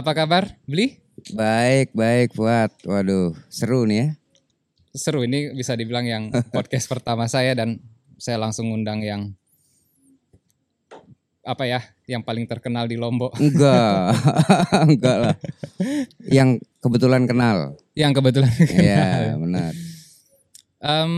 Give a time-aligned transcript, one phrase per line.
[0.00, 0.96] Apa kabar, Beli?
[1.36, 2.72] Baik, baik Fuad.
[2.88, 4.08] Waduh, seru nih ya.
[4.96, 7.84] Seru ini bisa dibilang yang podcast pertama saya dan
[8.16, 9.36] saya langsung undang yang
[11.44, 13.36] apa ya, yang paling terkenal di Lombok.
[13.36, 14.16] Enggak,
[14.88, 15.36] enggak lah.
[16.40, 17.76] Yang kebetulan kenal.
[17.92, 18.80] Yang kebetulan kenal.
[18.80, 19.72] Iya, benar.
[20.80, 21.12] Em,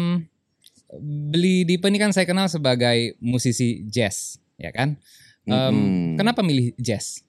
[1.30, 4.98] Beli Dipe ini kan saya kenal sebagai musisi jazz, ya kan?
[5.46, 6.18] Em, Mm-mm.
[6.18, 7.22] Kenapa milih jazz?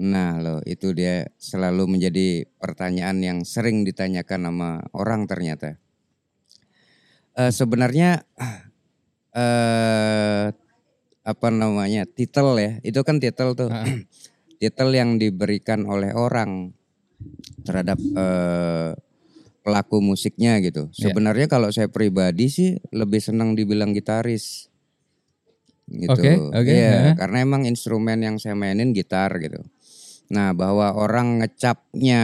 [0.00, 5.76] Nah, loh, itu dia selalu menjadi pertanyaan yang sering ditanyakan sama orang ternyata.
[7.36, 8.24] Eh, sebenarnya
[9.36, 10.46] eh
[11.20, 12.08] apa namanya?
[12.08, 12.80] titel ya.
[12.80, 13.68] Itu kan titel tuh.
[13.68, 13.84] Ah.
[14.60, 16.72] titel yang diberikan oleh orang
[17.68, 18.96] terhadap eh,
[19.60, 20.88] pelaku musiknya gitu.
[20.96, 21.12] Iya.
[21.12, 24.72] Sebenarnya kalau saya pribadi sih lebih senang dibilang gitaris.
[25.90, 26.08] Gitu.
[26.08, 27.12] Oke, oke, Iya, ya.
[27.18, 29.60] karena emang instrumen yang saya mainin gitar gitu.
[30.30, 32.22] Nah, bahwa orang ngecapnya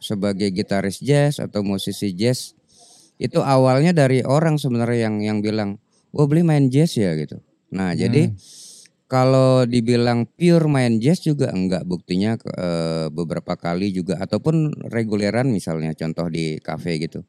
[0.00, 2.56] sebagai gitaris jazz atau musisi jazz
[3.20, 5.76] itu awalnya dari orang sebenarnya yang yang bilang,
[6.16, 7.36] "Wah, beli main jazz ya?" gitu.
[7.76, 8.32] Nah, jadi
[9.06, 15.92] kalau dibilang pure main jazz juga enggak buktinya eh, beberapa kali juga ataupun reguleran misalnya
[15.92, 17.20] contoh di cafe gitu.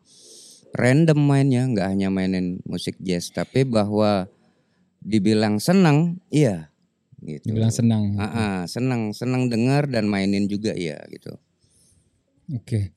[0.72, 4.32] Random mainnya enggak hanya mainin musik jazz tapi bahwa
[5.04, 6.72] dibilang senang iya
[7.22, 7.54] gitu.
[7.54, 8.18] Dibilang senang.
[8.18, 11.34] Ah, ah, senang senang dengar dan mainin juga iya gitu.
[12.54, 12.94] Oke.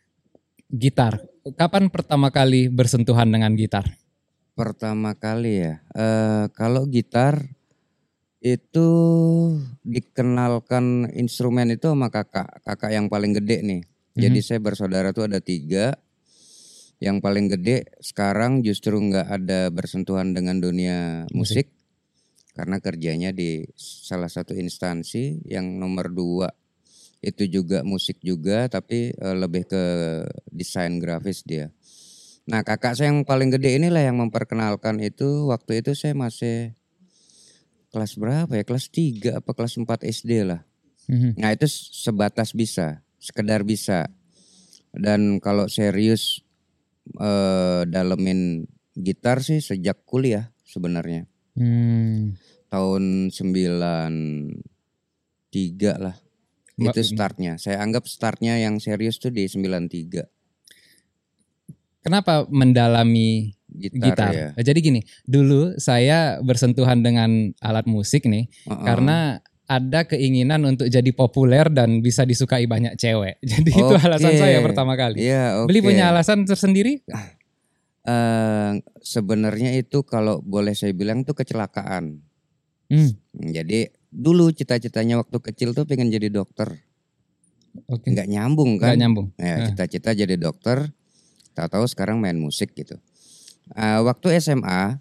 [0.70, 1.26] Gitar.
[1.56, 3.96] Kapan pertama kali bersentuhan dengan gitar?
[4.54, 7.40] Pertama kali ya, eh kalau gitar
[8.40, 8.88] itu
[9.84, 13.82] dikenalkan instrumen itu sama kakak, kakak yang paling gede nih.
[14.20, 15.96] Jadi saya bersaudara tuh ada tiga.
[17.00, 21.72] Yang paling gede sekarang justru nggak ada bersentuhan dengan dunia musik
[22.52, 26.50] karena kerjanya di salah satu instansi yang nomor dua
[27.20, 29.84] itu juga musik juga tapi eh, lebih ke
[30.50, 31.68] desain grafis dia.
[32.48, 36.74] Nah kakak saya yang paling gede inilah yang memperkenalkan itu waktu itu saya masih
[37.94, 40.66] kelas berapa ya kelas 3 apa kelas 4 SD lah.
[41.06, 41.38] Mhm.
[41.38, 44.10] Nah itu sebatas bisa, sekedar bisa.
[44.90, 46.42] Dan kalau serius
[47.20, 48.66] eh, dalemin
[48.98, 51.29] gitar sih sejak kuliah sebenarnya.
[51.54, 52.34] Hmm.
[52.70, 54.54] Tahun 93
[55.98, 56.16] lah.
[56.80, 57.52] Mbak- Itu startnya.
[57.60, 60.24] Saya anggap startnya yang serius tuh di 93.
[62.00, 64.32] Kenapa mendalami Gitar, gitar?
[64.32, 64.48] ya.
[64.56, 68.82] Jadi gini, dulu saya bersentuhan dengan alat musik nih Heeh.
[68.82, 69.38] karena
[69.70, 73.38] ada keinginan untuk jadi populer dan bisa disukai banyak cewek.
[73.46, 75.22] Jadi itu alasan saya pertama kali.
[75.22, 75.86] Iya, Beli oke.
[75.94, 77.06] punya alasan tersendiri?
[78.00, 78.72] Eh,
[79.04, 82.24] sebenarnya itu kalau boleh saya bilang tuh kecelakaan.
[82.90, 86.80] Hmm, Jadi dulu cita-citanya waktu kecil tuh pengen jadi dokter.
[87.86, 88.10] Oke.
[88.10, 88.98] Nggak nyambung Nggak kan?
[88.98, 89.26] nyambung.
[89.36, 89.66] Ya, Ah.
[89.70, 90.90] cita-cita jadi dokter.
[91.54, 92.98] Tahu-tahu sekarang main musik gitu.
[93.70, 94.98] Eh, waktu SMA,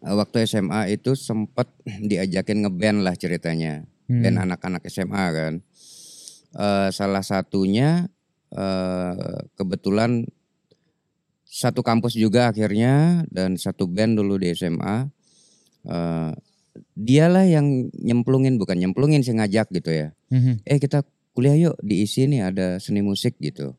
[0.00, 3.84] eh, waktu SMA itu sempat diajakin ngeband lah ceritanya.
[4.06, 4.22] Hmm.
[4.22, 5.54] Band anak-anak SMA kan.
[6.54, 8.06] Eh, salah satunya
[8.48, 9.14] eh,
[9.58, 10.24] kebetulan
[11.54, 15.06] satu kampus juga akhirnya dan satu band dulu di SMA.
[15.86, 16.32] Eh,
[16.98, 20.08] dialah yang nyemplungin bukan nyemplungin sih ngajak gitu ya.
[20.34, 20.66] Mhm.
[20.66, 23.78] Eh kita kuliah yuk diisi nih ada seni musik gitu.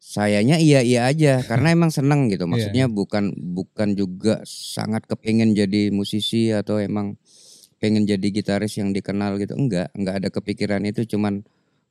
[0.00, 2.48] Sayanya iya iya aja karena emang seneng gitu.
[2.48, 7.20] Maksudnya bukan bukan juga sangat kepingin jadi musisi atau emang
[7.76, 9.52] pengen jadi gitaris yang dikenal gitu.
[9.52, 11.44] Enggak, enggak ada kepikiran itu cuman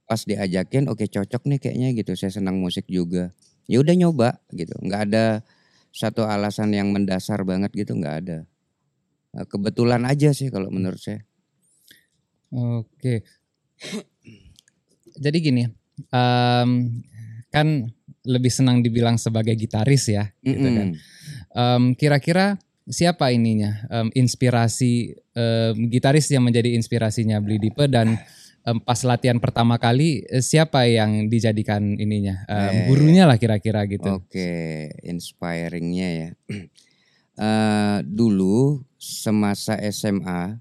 [0.10, 2.18] pas diajakin oke cocok nih kayaknya gitu.
[2.18, 3.30] Saya senang musik juga.
[3.66, 4.74] Ya udah nyoba gitu.
[4.82, 5.26] Enggak ada
[5.96, 8.38] satu alasan yang mendasar banget gitu enggak ada.
[9.36, 11.24] Eh, Kebetulan aja sih kalau menurut saya.
[12.52, 13.24] Oke.
[15.16, 15.64] Jadi gini,
[16.12, 16.70] em,
[17.52, 17.68] kan
[18.26, 20.88] lebih senang dibilang sebagai gitaris ya, gitu kan.
[21.56, 28.20] Em, Kira-kira siapa ininya em, inspirasi em, gitaris yang menjadi inspirasinya Beli Dipe dan
[28.82, 32.90] pas latihan pertama kali eh, siapa yang dijadikan ininya Eh.
[32.90, 34.10] gurunya lah kira-kira gitu.
[34.18, 36.30] Oke, inspiringnya ya.
[37.36, 40.56] Eh, dulu semasa SMA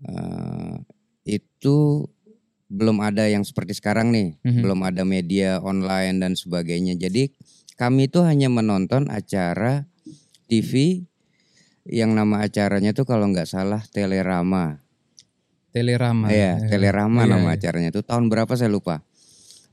[0.00, 0.74] eh,
[1.28, 2.08] itu
[2.72, 4.64] belum ada yang seperti sekarang nih, Mhm.
[4.64, 6.96] belum ada media online dan sebagainya.
[6.96, 7.32] Jadi
[7.76, 9.84] kami itu hanya menonton acara
[10.48, 11.04] TV
[11.84, 14.80] yang nama acaranya tuh kalau nggak salah Telerama.
[15.70, 16.32] Telerama.
[16.32, 17.56] Iya, Eh, Telerama iya, nama iya.
[17.60, 19.04] acaranya itu tahun berapa saya lupa.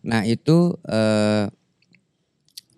[0.03, 1.47] Nah itu eh,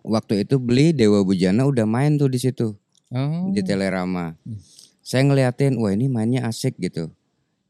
[0.05, 2.77] waktu itu beli Dewa Bujana udah main tuh di situ
[3.07, 3.51] Oh.
[3.55, 4.35] di Telerama.
[4.99, 7.07] Saya ngeliatin, wah ini mainnya asik gitu.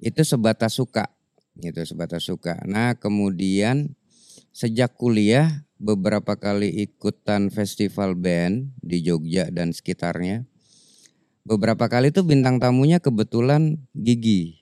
[0.01, 1.09] Itu sebatas suka.
[1.57, 2.61] gitu sebatas suka.
[2.69, 3.97] Nah kemudian
[4.53, 10.45] sejak kuliah beberapa kali ikutan festival band di Jogja dan sekitarnya.
[11.41, 14.61] Beberapa kali tuh bintang tamunya kebetulan Gigi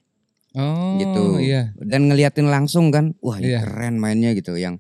[0.56, 1.24] Oh, gitu.
[1.38, 1.76] iya.
[1.76, 3.62] Dan ngeliatin langsung kan, wah Iya.
[3.62, 4.56] keren mainnya gitu.
[4.56, 4.80] Yang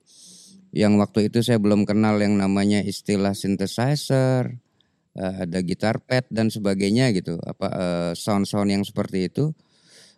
[0.71, 4.59] yang waktu itu saya belum kenal yang namanya istilah synthesizer,
[5.13, 7.35] eh, ada gitar pad dan sebagainya gitu.
[7.39, 9.51] Apa eh, sound-sound yang seperti itu.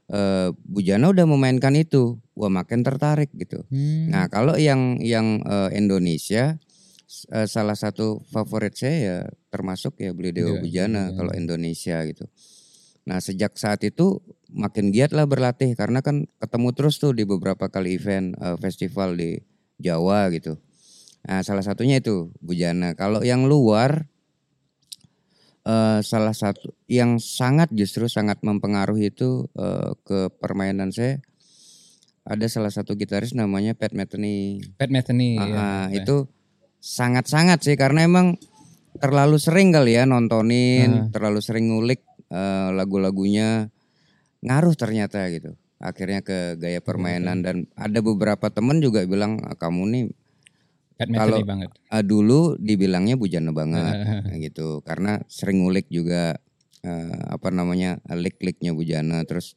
[0.07, 3.67] eh Bujana udah memainkan itu, wah makin tertarik gitu.
[3.67, 4.07] Hmm.
[4.07, 6.55] Nah kalau yang yang eh, Indonesia
[7.47, 9.17] salah satu favorit saya ya
[9.47, 11.15] termasuk ya Beli Dewa Iya, Bujana Bujana.
[11.15, 12.23] kalau Indonesia gitu.
[13.07, 14.19] Nah sejak saat itu
[14.51, 19.15] makin giat lah berlatih karena kan ketemu terus tuh di beberapa kali event eh, festival
[19.15, 19.39] di
[19.79, 20.59] Jawa gitu.
[21.23, 22.99] Nah salah satunya itu Bujana.
[22.99, 24.11] Kalau yang luar
[25.63, 31.23] eh, salah satu yang sangat justru sangat mempengaruhi itu eh, ke permainan saya
[32.27, 34.59] ada salah satu gitaris namanya Pat Metheny.
[34.75, 35.39] Pat Metheny.
[35.39, 36.03] Ah, ya.
[36.03, 36.27] itu
[36.83, 38.35] sangat-sangat sih karena emang
[38.99, 43.69] terlalu sering kali ya nontonin, terlalu sering ngulik eh, lagu-lagunya
[44.39, 45.53] ngaruh ternyata gitu.
[45.77, 50.03] Akhirnya ke gaya permainan dan ada beberapa temen juga bilang "Ah, kamu nih
[51.15, 51.69] kalau- banget.
[51.87, 53.93] ah, dulu dibilangnya bujana banget
[54.41, 54.81] gitu.
[54.81, 56.41] Karena sering ngulik juga
[56.81, 59.21] eh, apa namanya lik-liknya bujana.
[59.23, 59.53] Terus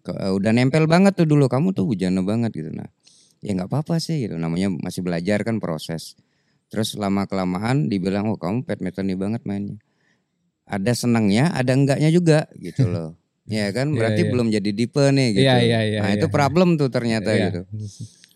[0.00, 2.70] ke- eh, udah nempel banget tuh dulu kamu tuh bujana banget gitu.
[2.70, 2.90] Nah
[3.38, 4.34] ya nggak apa-apa sih gitu.
[4.34, 6.18] Namanya masih belajar kan proses.
[6.66, 9.78] Terus lama kelamaan dibilang oh kamu pet metani banget mainnya
[10.64, 13.14] ada senangnya ada enggaknya juga gitu loh
[13.44, 14.30] ya kan Iya, berarti iya.
[14.32, 16.16] belum jadi dipe nih gitu Iya, iya, iya, nah iya.
[16.16, 17.52] itu problem tuh ternyata Iya.
[17.52, 17.60] gitu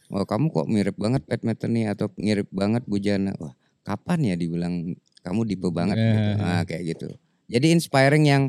[0.08, 3.36] Wah kamu kok mirip banget Pat Metheny atau mirip banget Bujana.
[3.36, 3.52] Wah
[3.84, 6.04] kapan ya dibilang kamu dipe banget Eh.
[6.08, 6.30] gitu.
[6.40, 7.08] Nah kayak gitu.
[7.52, 8.42] Jadi inspiring yang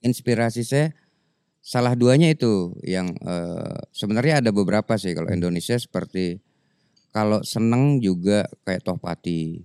[0.00, 0.96] inspirasi saya
[1.60, 6.40] salah duanya itu yang eh, sebenarnya ada beberapa sih kalau Indonesia seperti
[7.12, 9.60] kalau seneng juga kayak Tohpati.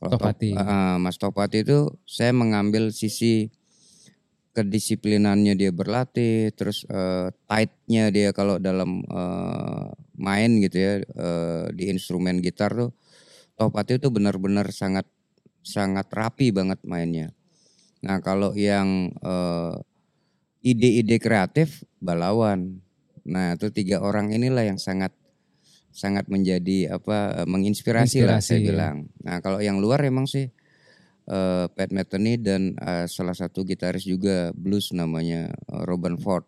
[0.00, 3.52] Kalau Top- eh, Mas Tohpati itu saya mengambil sisi
[4.56, 9.86] kedisiplinannya dia berlatih, terus eh, tightnya dia kalau dalam eh,
[10.16, 12.90] main gitu ya eh, di instrumen gitar tuh
[13.60, 15.04] Tohpati itu benar-benar sangat
[15.60, 17.36] sangat rapi banget mainnya.
[18.00, 19.74] Nah kalau yang eh,
[20.64, 22.80] ide-ide kreatif Balawan.
[23.28, 25.12] Nah itu tiga orang inilah yang sangat
[25.90, 28.66] sangat menjadi apa eh, menginspirasi lah saya ya.
[28.72, 28.96] bilang.
[29.20, 30.48] Nah kalau yang luar emang sih
[31.26, 36.46] eh, Pat Metheny dan eh, salah satu gitaris juga blues namanya eh, Robin Ford.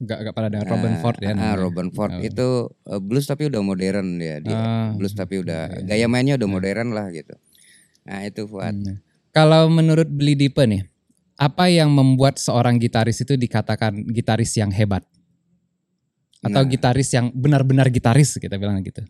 [0.00, 1.28] Enggak enggak pada dengan Robin Nah, Ford ya.
[1.28, 1.56] ah, namanya.
[1.60, 2.24] Robin Ford Oh.
[2.24, 2.48] itu
[2.88, 4.36] eh, blues tapi udah modern dia.
[4.40, 7.36] Dia Ah, blues tapi udah iya, gaya mainnya udah modern lah gitu.
[8.08, 8.72] Nah itu Fuad.
[8.74, 8.96] Hmm.
[9.30, 10.82] Kalau menurut Beli Dipe nih,
[11.36, 15.04] apa yang membuat seorang gitaris itu dikatakan gitaris yang hebat?
[16.40, 16.68] Atau Nah.
[16.68, 19.04] gitaris yang benar-benar gitaris kita bilang gitu.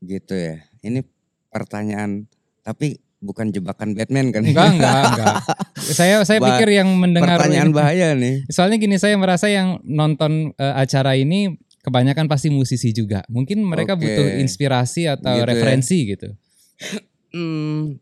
[0.00, 0.58] Gitu ya.
[0.80, 1.06] Ini
[1.46, 2.26] pertanyaan
[2.60, 4.42] tapi bukan jebakan Batman kan?
[4.42, 5.34] Enggak, enggak, enggak.
[5.98, 8.34] Saya saya Ba- pikir yang mendengar Pertanyaan ini- bahaya nih.
[8.48, 13.22] Soalnya gini saya merasa yang nonton eh, acara ini kebanyakan pasti musisi juga.
[13.26, 14.04] Mungkin mereka Oke.
[14.04, 15.46] butuh inspirasi atau Gitu ya.
[15.46, 16.28] referensi gitu.
[17.30, 18.00] Hmm,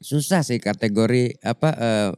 [0.00, 2.10] susah sih kategori apa eh,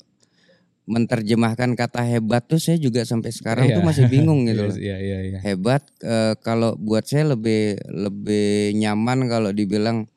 [0.83, 3.77] menerjemahkan kata hebat tuh saya juga sampai sekarang Iya.
[3.79, 4.75] tuh masih bingung gitu loh.
[4.75, 5.39] Iya, iya, iya.
[5.41, 10.11] Hebat eh, kalau buat saya lebih lebih nyaman kalau dibilang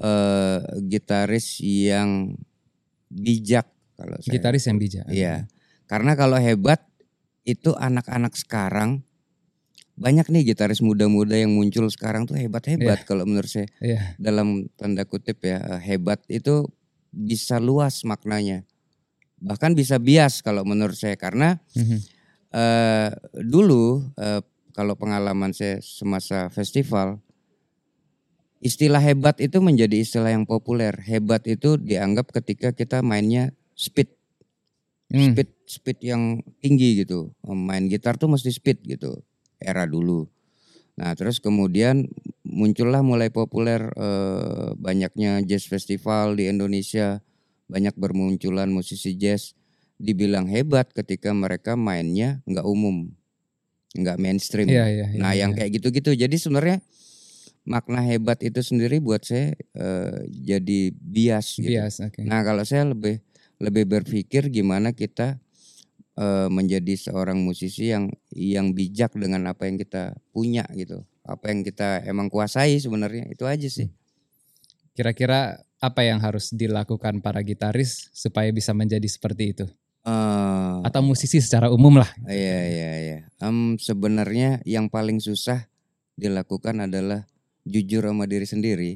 [0.00, 2.32] eh, gitaris yang
[3.12, 4.32] bijak kalau saya.
[4.32, 5.04] Gitaris yang bijak.
[5.12, 5.44] Iya.
[5.84, 6.80] Karena kalau hebat
[7.44, 9.04] itu anak-anak sekarang
[9.92, 13.68] banyak nih gitaris muda-muda yang muncul sekarang tuh hebat-hebat kalau menurut saya.
[13.76, 14.16] Iya.
[14.16, 16.64] Dalam tanda kutip ya, eh, hebat itu
[17.12, 18.64] bisa luas maknanya.
[19.42, 21.98] Bahkan bisa bias kalau menurut saya karena Mhm.
[22.52, 23.10] eh
[23.42, 24.40] dulu eh,
[24.72, 27.18] kalau pengalaman saya semasa festival
[28.62, 30.94] istilah hebat itu menjadi istilah yang populer.
[31.02, 34.14] Hebat itu dianggap ketika kita mainnya speed
[35.12, 35.36] Hmm.
[35.36, 39.20] speed speed yang tinggi gitu main gitar tuh mesti speed gitu
[39.60, 40.24] era dulu
[40.96, 42.08] nah terus kemudian
[42.48, 47.20] muncullah mulai populer eh, banyaknya jazz festival di Indonesia
[47.70, 49.54] banyak bermunculan musisi jazz
[50.02, 53.10] dibilang hebat ketika mereka mainnya nggak umum
[53.92, 55.64] nggak mainstream Iya, iya, iya, nah yang iya.
[55.64, 56.80] kayak gitu-gitu jadi sebenarnya
[57.62, 62.20] makna hebat itu sendiri buat saya eh, jadi bias gitu bias, oke.
[62.26, 63.22] Nah kalau saya lebih
[63.62, 65.38] lebih berpikir gimana kita
[66.18, 71.62] eh, menjadi seorang musisi yang yang bijak dengan apa yang kita punya gitu, apa yang
[71.62, 73.86] kita emang kuasai sebenarnya itu aja sih.
[74.98, 79.66] Kira-kira apa yang harus dilakukan para gitaris supaya bisa menjadi seperti itu?
[80.06, 82.10] Eh, Atau musisi secara umum lah.
[82.30, 83.18] iya iya iya.
[83.42, 85.66] um, sebenarnya yang paling susah
[86.14, 87.26] dilakukan adalah
[87.66, 88.90] jujur sama diri sendiri.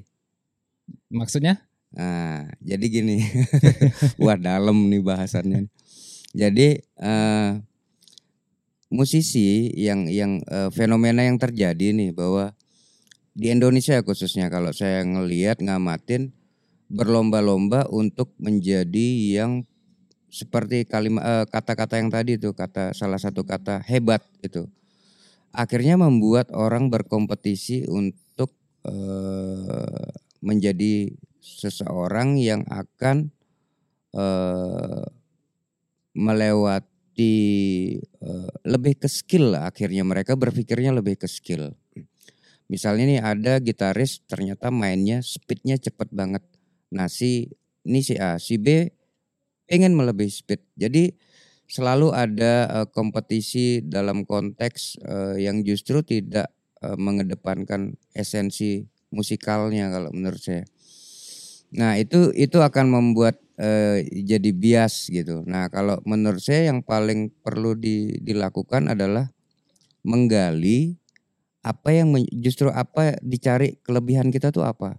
[1.11, 1.67] Maksudnya?
[1.95, 3.19] Nah, jadi gini,
[4.23, 5.67] wah dalam nih bahasannya.
[6.37, 7.59] Jadi uh,
[8.93, 12.53] musisi yang yang uh, fenomena yang terjadi nih bahwa
[13.33, 16.36] di Indonesia khususnya kalau saya ngelihat ngamatin
[16.87, 19.67] berlomba-lomba untuk menjadi yang
[20.31, 24.69] seperti kalimat eh, kata-kata yang tadi itu kata salah satu kata hebat itu.
[25.57, 28.53] Akhirnya membuat orang berkompetisi untuk
[28.85, 30.13] uh,
[30.45, 31.09] menjadi
[31.41, 33.33] seseorang yang akan
[34.13, 35.09] uh,
[36.13, 37.41] melewati
[38.21, 40.05] uh, lebih ke skill lah akhirnya.
[40.05, 41.73] Mereka berpikirnya lebih ke skill.
[42.69, 46.45] Misalnya nih ada gitaris ternyata mainnya speednya cepet banget
[46.95, 47.51] nah si
[47.87, 48.91] ini si A si B
[49.67, 50.63] pengen melebihi speed.
[50.79, 51.11] Jadi
[51.67, 56.51] selalu ada uh, kompetisi dalam konteks uh, yang justru tidak
[56.81, 60.65] uh, mengedepankan esensi musikalnya kalau menurut saya.
[61.75, 65.43] Nah, itu itu akan membuat uh, jadi bias gitu.
[65.45, 69.35] Nah, kalau menurut saya yang paling perlu di, dilakukan adalah
[70.07, 70.95] menggali
[71.67, 74.95] apa yang justru apa dicari kelebihan kita tuh apa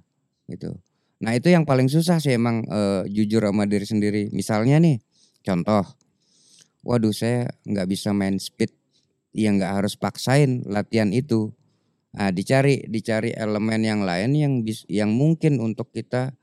[0.51, 0.75] gitu.
[1.17, 4.21] Nah itu yang paling susah sih emang uh, jujur sama diri sendiri.
[4.29, 5.01] Misalnya nih,
[5.41, 5.81] contoh,
[6.85, 8.69] waduh saya nggak bisa main speed,
[9.33, 11.49] ya nggak harus paksain latihan itu.
[12.13, 16.37] Nah dicari dicari elemen yang lain yang bis, yang mungkin untuk kita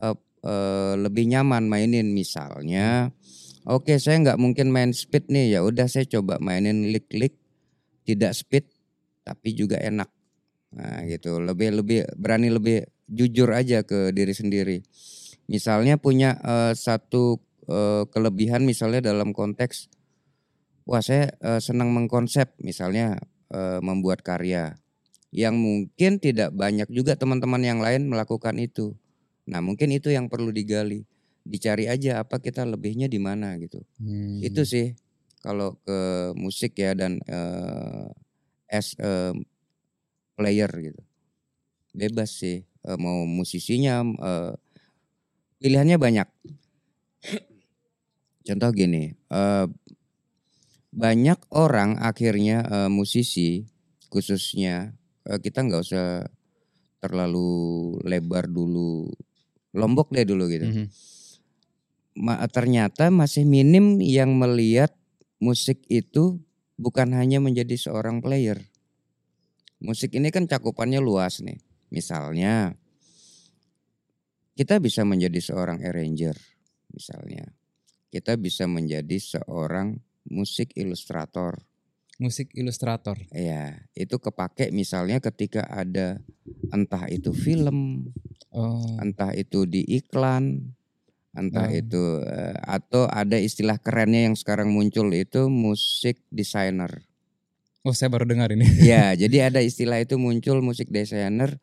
[0.00, 2.16] uh, uh, lebih nyaman mainin.
[2.16, 3.12] Misalnya,
[3.68, 7.36] oke okay, saya nggak mungkin main speed nih, ya udah saya coba mainin lick-lick,
[8.08, 8.64] tidak speed
[9.24, 10.13] tapi juga enak.
[10.74, 14.78] Nah gitu, lebih lebih berani lebih jujur aja ke diri sendiri.
[15.46, 17.38] Misalnya punya uh, satu
[17.68, 19.92] uh, kelebihan misalnya dalam konteks
[20.88, 23.20] wah saya uh, senang mengkonsep misalnya
[23.52, 24.76] uh, membuat karya
[25.34, 28.94] yang mungkin tidak banyak juga teman-teman yang lain melakukan itu.
[29.50, 31.02] Nah, mungkin itu yang perlu digali.
[31.44, 33.82] Dicari aja apa kita lebihnya di mana gitu.
[33.98, 34.38] Hmm.
[34.40, 34.94] Itu sih
[35.42, 38.08] kalau ke musik ya dan uh,
[38.70, 39.34] as a
[40.34, 41.02] player gitu.
[41.94, 44.52] Bebas sih uh, mau musisinya uh,
[45.62, 46.28] pilihannya banyak.
[48.44, 49.64] Contoh gini, uh,
[50.92, 53.64] banyak orang akhirnya uh, musisi
[54.12, 54.92] khususnya
[55.26, 56.28] uh, kita nggak usah
[57.00, 59.08] terlalu lebar dulu,
[59.72, 60.66] lombok deh dulu gitu.
[60.68, 60.88] Mm -hmm.
[62.14, 64.94] Ma ternyata masih minim yang melihat
[65.42, 66.38] musik itu
[66.78, 68.62] bukan hanya menjadi seorang player.
[69.84, 71.60] Musik ini kan cakupannya luas nih.
[71.92, 72.72] Misalnya
[74.56, 76.40] kita bisa menjadi seorang arranger
[76.88, 77.52] misalnya.
[78.08, 79.98] Kita bisa menjadi seorang
[80.30, 81.58] musik ilustrator.
[82.22, 83.18] Musik ilustrator.
[83.34, 86.22] Iya, itu kepake misalnya ketika ada
[86.70, 88.08] entah itu film,
[88.54, 89.02] oh.
[89.02, 90.70] entah itu di iklan,
[91.34, 91.74] entah oh.
[91.74, 97.02] itu uh, atau ada istilah kerennya yang sekarang muncul itu musik designer.
[97.84, 98.64] Oh, saya baru dengar ini.
[98.80, 101.60] Ya, jadi ada istilah itu muncul musik designer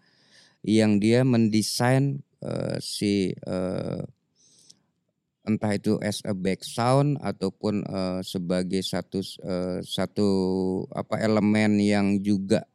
[0.62, 4.06] yang dia mendesain uh, si uh,
[5.42, 10.30] entah itu as a back sound ataupun uh, sebagai satu uh, satu
[10.94, 12.70] apa elemen yang juga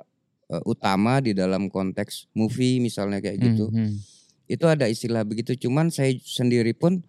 [0.50, 3.70] uh, utama di dalam konteks movie misalnya kayak gitu.
[3.70, 3.90] Mm -hmm.
[4.50, 7.06] Itu ada istilah begitu cuman saya sendiri pun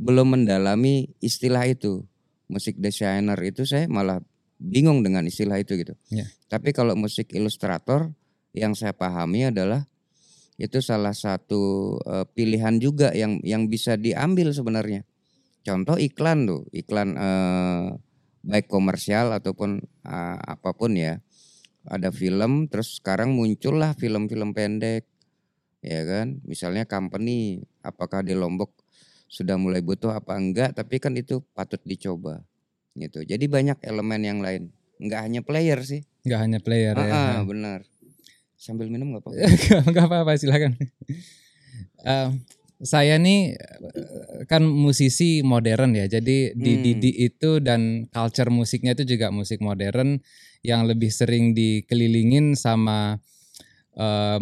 [0.00, 2.08] belum mendalami istilah itu.
[2.48, 4.24] Musik designer itu saya malah
[4.64, 5.92] bingung dengan istilah itu gitu.
[6.08, 6.32] Yeah.
[6.48, 8.08] Tapi kalau musik ilustrator
[8.56, 9.84] yang saya pahami adalah
[10.56, 15.02] itu salah satu uh, pilihan juga yang yang bisa diambil sebenarnya.
[15.64, 17.96] Contoh iklan tuh, iklan uh,
[18.44, 21.18] baik komersial ataupun uh, apa pun ya.
[21.84, 25.04] Ada film, terus sekarang muncullah film-film pendek,
[25.84, 26.40] ya kan?
[26.48, 28.72] Misalnya company, apakah di Lombok
[29.28, 30.72] sudah mulai butuh apa enggak?
[30.72, 32.40] Tapi kan itu patut dicoba,
[32.94, 33.26] gitu.
[33.26, 34.70] Jadi banyak elemen yang lain,
[35.02, 36.02] enggak hanya player sih.
[36.24, 37.12] Enggak hanya player ah, ya.
[37.12, 37.84] Ah, benar.
[38.56, 39.38] Sambil minum nggak apa-apa?
[39.92, 40.72] Nggak apa-apa silakan.
[42.08, 42.32] uh,
[42.80, 43.56] saya nih
[44.48, 47.00] kan musisi modern ya, jadi di hmm.
[47.00, 50.20] di itu dan culture musiknya itu juga musik modern
[50.64, 53.20] yang lebih sering dikelilingin sama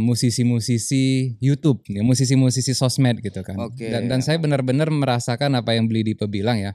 [0.01, 3.57] musisi musisi-musisi YouTube, ya, musisi-musisi sosmed gitu kan.
[3.73, 6.73] Okay, dan, dan saya benar-benar merasakan apa yang beli di bilang ya.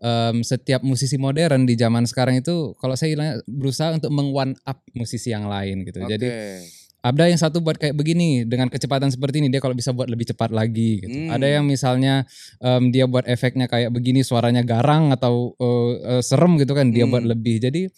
[0.00, 4.80] Um, setiap musisi modern di zaman sekarang itu, kalau saya berusaha untuk meng one up
[4.94, 6.00] musisi yang lain gitu.
[6.06, 6.10] Okay.
[6.16, 6.28] Jadi
[7.00, 10.36] ada yang satu buat kayak begini dengan kecepatan seperti ini dia kalau bisa buat lebih
[10.36, 11.16] cepat lagi gitu.
[11.16, 11.32] Hmm.
[11.32, 12.28] Ada yang misalnya
[12.60, 17.08] um, dia buat efeknya kayak begini suaranya garang atau uh, uh, serem gitu kan dia
[17.08, 17.12] hmm.
[17.12, 17.56] buat lebih.
[17.56, 17.88] Jadi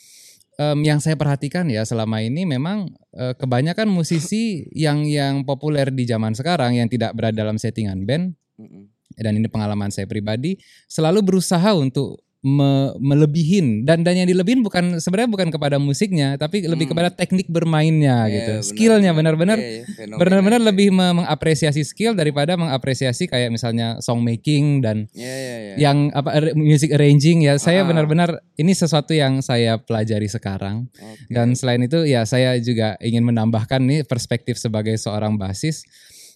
[0.59, 6.05] em, yang saya perhatikan ya selama ini memang eh, kebanyakan musisi yang yang populer di
[6.05, 8.89] zaman sekarang yang tidak berada dalam settingan band Mm-mm.
[9.21, 14.99] dan ini pengalaman saya pribadi selalu berusaha untuk me- melebihin dan dan yang dilebihin bukan
[14.99, 16.93] sebenarnya bukan kepada musiknya tapi lebih Hmm.
[16.93, 19.39] kepada teknik bermainnya Iya, gitu skillnya benar.
[19.39, 20.69] benar-benar Iya, iya, benar-benar itu.
[20.69, 25.75] lebih me- mengapresiasi skill daripada mengapresiasi kayak misalnya song making dan Iya, iya, iya.
[25.81, 27.87] yang apa music arranging ya saya Ah.
[27.87, 31.31] benar-benar ini sesuatu yang saya pelajari sekarang Oke.
[31.31, 35.87] dan selain itu ya saya juga ingin menambahkan nih perspektif sebagai seorang basis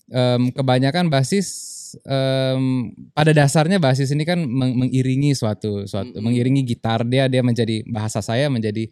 [0.06, 1.46] Em, kebanyakan basis
[2.06, 6.22] em, pada dasarnya basis ini kan meng- mengiringi suatu suatu Mm-mm.
[6.22, 8.86] mengiringi gitar dia dia menjadi bahasa saya menjadi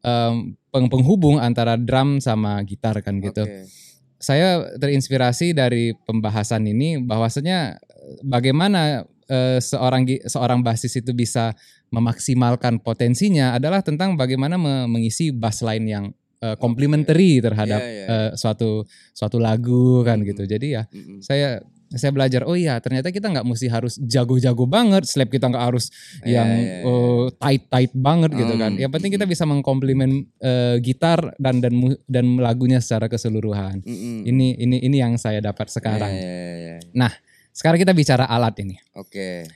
[0.00, 3.68] em, peng- penghubung antara drum sama gitar kan gitu Oke.
[4.16, 7.76] saya terinspirasi dari pembahasan ini bahwasanya
[8.24, 11.52] bagaimana eh, seorang seorang basis itu bisa
[11.92, 16.04] memaksimalkan potensinya adalah tentang bagaimana me- mengisi bass line yang
[16.44, 18.06] eh, complementary terhadap Iya, iya.
[18.06, 18.84] eh, suatu
[19.16, 20.28] suatu lagu kan Mm-mm.
[20.36, 20.42] gitu.
[20.44, 21.24] Jadi ya Mm-mm.
[21.24, 25.62] saya saya belajar oh iya ternyata kita nggak mesti harus jago-jago banget, slap kita nggak
[25.62, 25.94] harus
[26.26, 26.90] Iya, yang iya, iya.
[26.90, 28.74] eh, tight-tight banget gitu kan.
[28.74, 31.72] Hmm, Yang penting kita bisa mengkomplement eh, gitar dan dan
[32.10, 33.80] dan lagunya secara keseluruhan.
[33.86, 34.26] Mm-mm.
[34.26, 36.10] Ini ini ini yang saya dapat sekarang.
[36.10, 37.08] Iya, iya, iya.
[37.54, 38.74] Sekarang kita bicara alat ini.
[38.98, 39.46] Oke.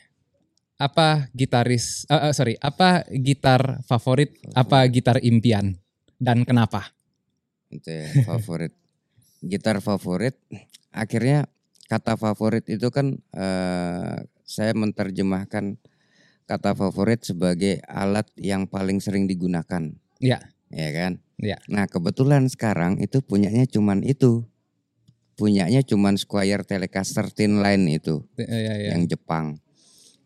[0.78, 5.74] Apa gitaris eh, eh, sorry, apa gitar favorit, apa gitar impian
[6.18, 6.90] dan kenapa?
[7.70, 8.74] Itu ya, favorit.
[9.50, 10.34] Gitar favorit.
[10.90, 11.46] Akhirnya
[11.86, 15.78] kata favorit itu kan eh, saya menerjemahkan
[16.48, 19.94] kata favorit sebagai alat yang paling sering digunakan.
[20.18, 20.40] Iya.
[20.68, 21.20] Ya kan?
[21.38, 21.56] Iya.
[21.70, 24.44] Nah, kebetulan sekarang itu punyanya cuman itu.
[25.38, 28.88] Punyanya cuman Squire Telecaster Thin Line itu Eh, ya, ya.
[28.96, 29.62] yang Jepang.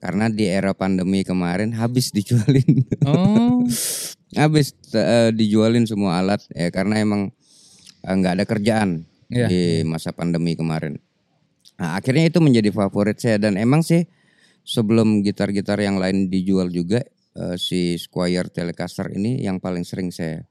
[0.03, 2.83] Karena di era pandemi kemarin habis dijualin.
[3.07, 3.63] Oh,
[4.35, 7.31] habis eh, dijualin semua alat ya karena emang
[8.03, 11.01] eh, nggak ada kerjaan Iya, di masa pandemi kemarin.
[11.81, 14.05] Nah, akhirnya itu menjadi favorit saya dan emang sih
[14.63, 17.01] sebelum gitar-gitar yang lain dijual juga
[17.39, 20.45] eh, si Squire Telecaster ini yang paling sering saya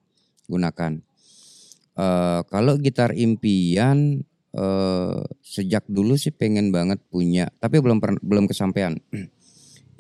[0.50, 0.98] gunakan.
[1.96, 8.98] Eh, kalau gitar impian eh, sejak dulu sih pengen banget punya, tapi belum belum kesampaian.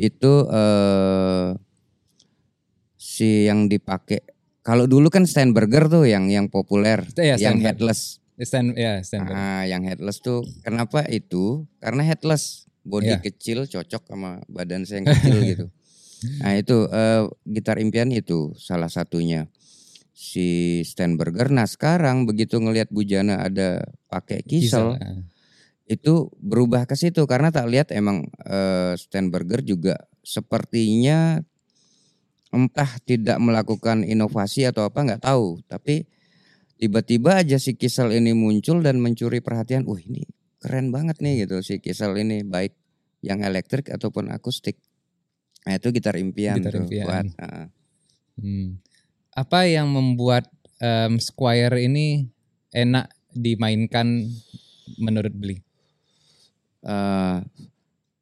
[0.01, 1.53] itu eh,
[2.97, 4.21] si yang dipakai.
[4.61, 7.65] Kalau dulu kan Steinberger tuh yang yang populer, Iya, yang Steinberg.
[7.77, 8.01] headless.
[8.41, 9.29] stand ya stand.
[9.29, 11.65] Ah, yang headless tuh kenapa itu?
[11.77, 13.21] Karena headless, body Iya.
[13.21, 15.65] kecil cocok sama badan saya yang kecil gitu.
[16.41, 19.45] Nah itu eh, gitar impian itu salah satunya
[20.11, 21.49] si Steinberger.
[21.49, 25.21] Nah sekarang begitu ngelihat Bujana ada pakai kisel, Kisah.
[25.91, 31.43] Itu berubah ke situ karena tak lihat emang eh, Steinberger juga sepertinya
[32.55, 36.07] entah tidak melakukan inovasi atau apa nggak tahu tapi
[36.79, 40.23] tiba-tiba aja si Kisel ini muncul dan mencuri perhatian wah ini
[40.63, 42.71] keren banget nih gitu si Kisel ini baik
[43.19, 44.79] yang elektrik ataupun akustik
[45.67, 47.05] nah itu gitar impian Gitar tuh impian.
[47.05, 47.67] buat ah.
[48.39, 48.79] Hmm.
[49.31, 50.49] Apa yang membuat
[50.81, 52.27] em, Squire ini
[52.73, 54.27] enak dimainkan
[54.99, 55.61] menurut Beli?
[56.81, 57.37] Eh,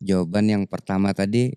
[0.03, 1.55] jawaban yang pertama tadi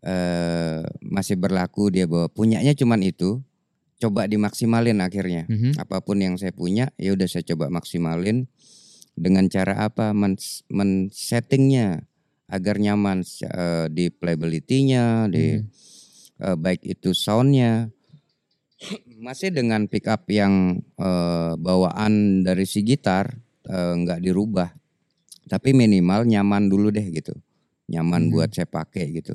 [0.00, 3.42] eh masih berlaku dia bahwa punyanya cuman itu
[4.00, 5.44] coba dimaksimalin akhirnya.
[5.50, 5.76] Mhm.
[5.76, 8.46] apa pun yang saya punya ya udah saya coba maksimalin.
[9.20, 10.16] Dengan cara apa?
[10.16, 10.40] Men,
[10.72, 12.06] men settingnya
[12.48, 15.66] agar nyaman eh, di playability-nya di Mhm.
[16.40, 17.92] eh, baik itu soundnya.
[19.20, 23.36] Masih dengan pick up yang eh, bawaan dari si gitar
[23.70, 24.79] nggak dirubah
[25.50, 27.34] tapi minimal nyaman dulu deh gitu.
[27.90, 28.30] Nyaman Mhm.
[28.30, 29.34] buat saya pakai gitu.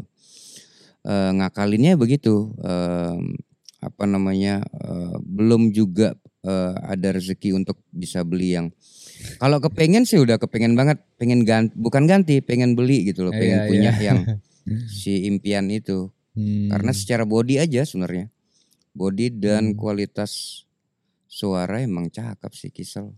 [1.03, 2.55] Eh, ngakalinnya begitu.
[2.57, 3.35] Em,
[3.83, 8.69] apa namanya eh, belum juga eh, ada rezeki untuk bisa beli yang
[9.37, 11.01] kalau kepengen sih udah kepengen banget.
[11.17, 13.33] Pengen ganti bukan ganti pengen beli gitu loh.
[13.33, 14.01] Pengen Iya, punya iya.
[14.07, 14.19] yang
[15.03, 16.09] si impian itu.
[16.35, 16.67] Hmm.
[16.67, 18.27] karena secara body aja sebenarnya.
[18.91, 19.79] Body dan Hmm.
[19.79, 20.63] kualitas
[21.25, 23.15] suara emang cakep sih Kisel.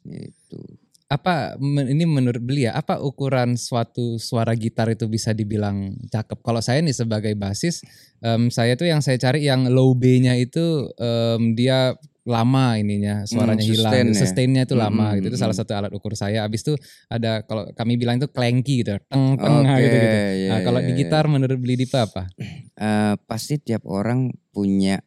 [0.00, 0.60] Gitu
[1.06, 1.54] apa
[1.86, 6.38] ini menurut Beli ya apa ukuran suatu suara gitar itu bisa dibilang cakep?
[6.42, 7.86] Kalau saya nih sebagai basis,
[8.18, 11.94] em, saya tuh yang saya cari yang low B-nya itu em, dia
[12.26, 14.18] lama ininya suaranya Hmm, hilang, sustain ya.
[14.18, 15.26] sustainnya itu lama Hmm, gitu.
[15.30, 16.42] Itu hmm, salah satu alat ukur saya.
[16.42, 16.74] Abis itu
[17.06, 20.16] ada kalau kami bilang itu clanky gitu, teng teng Oke, gitu gitu.
[20.18, 20.98] iya, Nah, kalau iya, di iya.
[21.06, 22.26] gitar menurut Beli Dipa apa?
[22.74, 24.98] Eh, pasti tiap orang punya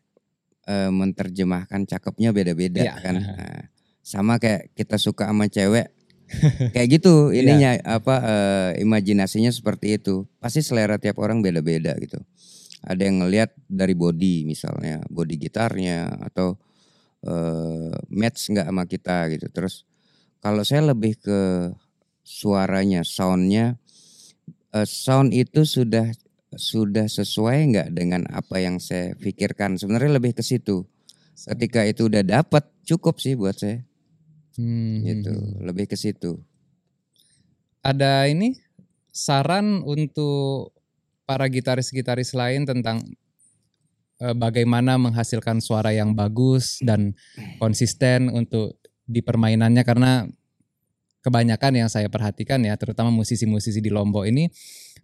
[0.64, 2.94] eh, menerjemahkan cakepnya beda-beda Iya.
[3.04, 3.16] kan.
[3.36, 3.68] Nah,
[4.02, 5.92] sama kayak kita suka sama cewek
[6.78, 7.42] kayak gitu Iya.
[7.42, 10.30] ininya apa eh, imajinasinya seperti itu.
[10.38, 12.22] Pasti selera tiap orang beda-beda gitu.
[12.80, 16.56] ada yang ngelihat dari body misalnya, body gitarnya atau
[17.28, 19.52] uh, match nggak sama kita gitu.
[19.52, 19.84] Terus
[20.40, 21.76] kalau saya lebih ke
[22.24, 23.76] suaranya, soundnya,
[24.72, 26.08] uh, sound itu sudah
[26.56, 29.76] sudah sesuai nggak dengan apa yang saya pikirkan.
[29.76, 30.88] Sebenarnya lebih ke situ.
[31.36, 33.89] Ketika itu udah dapat cukup sih buat saya.
[34.60, 35.00] Hmm.
[35.08, 36.36] Gitu, lebih ke situ.
[37.80, 38.60] Ada ini
[39.16, 40.76] saran untuk
[41.24, 43.00] para gitaris-gitaris lain tentang
[44.20, 47.16] uh, bagaimana menghasilkan suara yang bagus dan
[47.56, 48.76] konsisten untuk
[49.08, 50.28] di permainannya karena
[51.24, 54.48] kebanyakan yang saya perhatikan ya terutama musisi-musisi di Lombok ini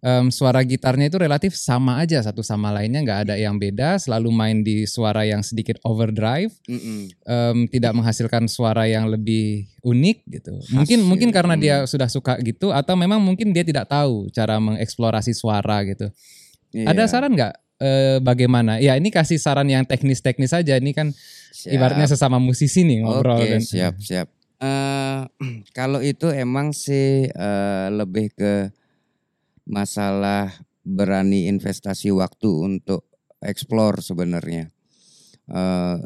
[0.06, 3.98] um, suara gitarnya itu relatif sama aja satu sama lainnya nggak ada yang beda.
[3.98, 6.54] Selalu main di suara yang sedikit overdrive.
[6.70, 7.00] Mm -mm.
[7.26, 10.54] Um, tidak menghasilkan suara yang lebih unik gitu.
[10.62, 10.76] Hasil.
[10.78, 15.34] mungkin mungkin karena dia sudah suka gitu atau memang mungkin dia tidak tahu cara mengeksplorasi
[15.34, 16.14] suara gitu.
[16.70, 16.94] Yeah.
[16.94, 17.54] ada saran nggak?
[17.76, 18.80] Uh, bagaimana?
[18.80, 21.12] Ya ini kasih saran yang teknis-teknis saja ini kan
[21.52, 21.76] siap.
[21.76, 24.28] ibaratnya sesama musisi nih ngobrol okay, dan siap siap.
[24.64, 25.28] Uh,
[25.78, 28.72] kalau itu emang sih uh, lebih ke
[29.66, 30.54] masalah
[30.86, 33.10] berani investasi waktu untuk
[33.42, 34.70] explore sebenarnya.
[35.46, 36.02] Uh,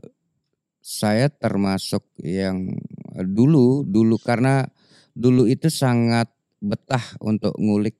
[0.79, 2.71] saya termasuk yang
[3.13, 4.67] dulu dulu karena
[5.13, 7.99] dulu itu sangat betah untuk ngulik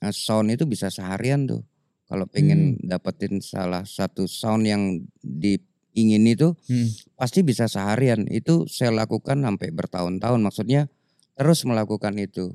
[0.00, 1.62] uh, sound itu bisa seharian tuh.
[2.06, 2.86] Kalau pengen hmm.
[2.86, 7.18] dapetin salah satu sound yang diingin itu hmm.
[7.18, 8.24] pasti bisa seharian.
[8.30, 10.38] Itu saya lakukan sampai bertahun-tahun.
[10.38, 10.86] Maksudnya
[11.34, 12.54] terus melakukan itu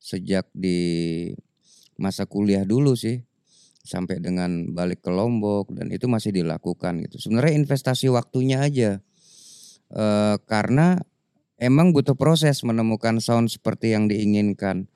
[0.00, 1.30] sejak di
[1.96, 3.24] masa kuliah dulu sih
[3.86, 7.22] sampai dengan balik ke Lombok dan itu masih dilakukan gitu.
[7.22, 8.98] Sebenarnya investasi waktunya aja
[9.94, 10.04] e,
[10.44, 10.98] karena
[11.56, 14.90] emang butuh proses menemukan sound seperti yang diinginkan.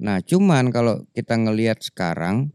[0.00, 2.48] Nah, cuman kalau kita ngelihat sekarang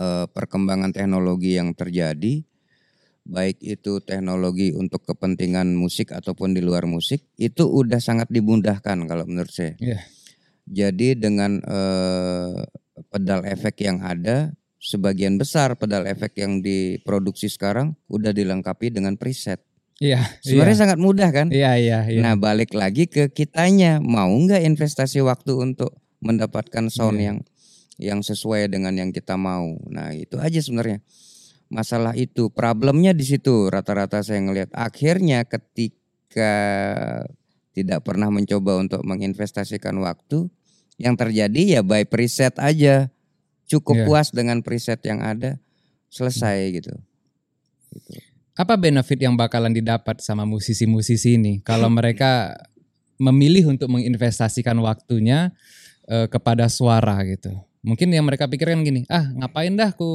[0.00, 2.40] e, perkembangan teknologi yang terjadi,
[3.28, 9.24] baik itu teknologi untuk kepentingan musik ataupun di luar musik, itu udah sangat dimudahkan kalau
[9.28, 9.76] menurut saya.
[9.76, 10.00] Yeah.
[10.64, 11.80] Jadi dengan e,
[13.10, 19.64] pedal efek yang ada, sebagian besar pedal efek yang diproduksi sekarang udah dilengkapi dengan preset.
[20.02, 20.20] Iya.
[20.42, 20.82] Sebenarnya iya.
[20.84, 21.46] sangat mudah kan?
[21.48, 22.20] Iya, iya, iya.
[22.20, 27.26] Nah, balik lagi ke kitanya, mau nggak investasi waktu untuk mendapatkan sound iya.
[27.30, 27.38] yang
[27.94, 29.78] yang sesuai dengan yang kita mau.
[29.86, 30.98] Nah, itu aja sebenarnya.
[31.70, 33.70] Masalah itu, problemnya di situ.
[33.70, 36.54] Rata-rata saya ngelihat akhirnya ketika
[37.74, 40.50] tidak pernah mencoba untuk menginvestasikan waktu,
[40.98, 43.10] yang terjadi ya by preset aja.
[43.64, 44.06] Cukup yeah.
[44.06, 45.56] puas dengan preset yang ada,
[46.12, 46.92] selesai gitu.
[47.96, 48.20] gitu.
[48.54, 52.54] Apa benefit yang bakalan didapat sama musisi-musisi ini kalau mereka
[53.18, 55.50] memilih untuk menginvestasikan waktunya
[56.06, 57.50] uh, kepada suara gitu?
[57.84, 60.08] Mungkin yang mereka pikirkan gini, ah ngapain dah aku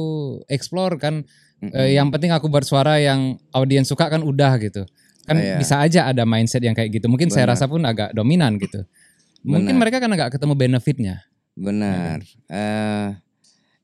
[0.50, 1.74] explore kan, mm -hmm.
[1.74, 4.86] uh, yang penting aku buat suara yang audiens suka kan udah gitu.
[5.28, 5.54] Kan oh, iya.
[5.60, 7.06] bisa aja ada mindset yang kayak gitu.
[7.06, 7.36] Mungkin Benar.
[7.36, 8.82] saya rasa pun agak dominan gitu.
[9.40, 9.80] Mungkin Benar.
[9.80, 11.16] mereka karena nggak ketemu benefitnya.
[11.56, 12.20] Benar.
[12.48, 13.16] Uh,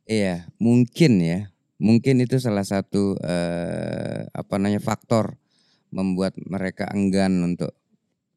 [0.05, 1.41] iya, mungkin ya.
[1.77, 5.37] Mungkin itu salah satu uh, apa namanya faktor
[5.93, 7.73] membuat mereka enggan untuk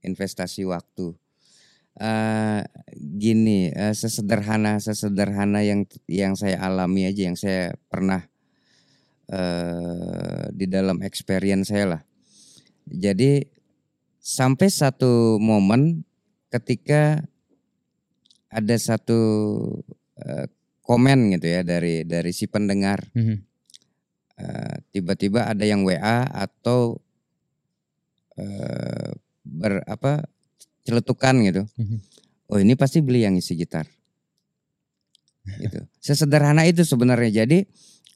[0.03, 1.15] investasi waktu.
[1.99, 2.63] Uh,
[2.95, 8.23] gini, uh, sesederhana sesederhana yang yang saya alami aja, yang saya pernah
[9.32, 12.01] uh, di dalam experience saya lah.
[12.88, 13.43] Jadi
[14.19, 16.08] sampai satu momen
[16.50, 17.22] ketika
[18.50, 19.22] ada satu
[20.18, 20.46] uh,
[20.82, 23.06] komen gitu ya dari dari si pendengar.
[23.14, 23.38] Mm -hmm.
[24.42, 26.98] uh, tiba-tiba ada yang WA atau
[28.42, 29.10] uh,
[29.46, 30.26] ber apa
[30.82, 31.64] celetukan gitu.
[31.78, 32.00] Mm -hmm.
[32.50, 33.86] oh ini pasti beli yang isi gitar.
[35.46, 35.86] Gitu.
[36.02, 37.46] Sesederhana itu sebenarnya.
[37.46, 37.66] Jadi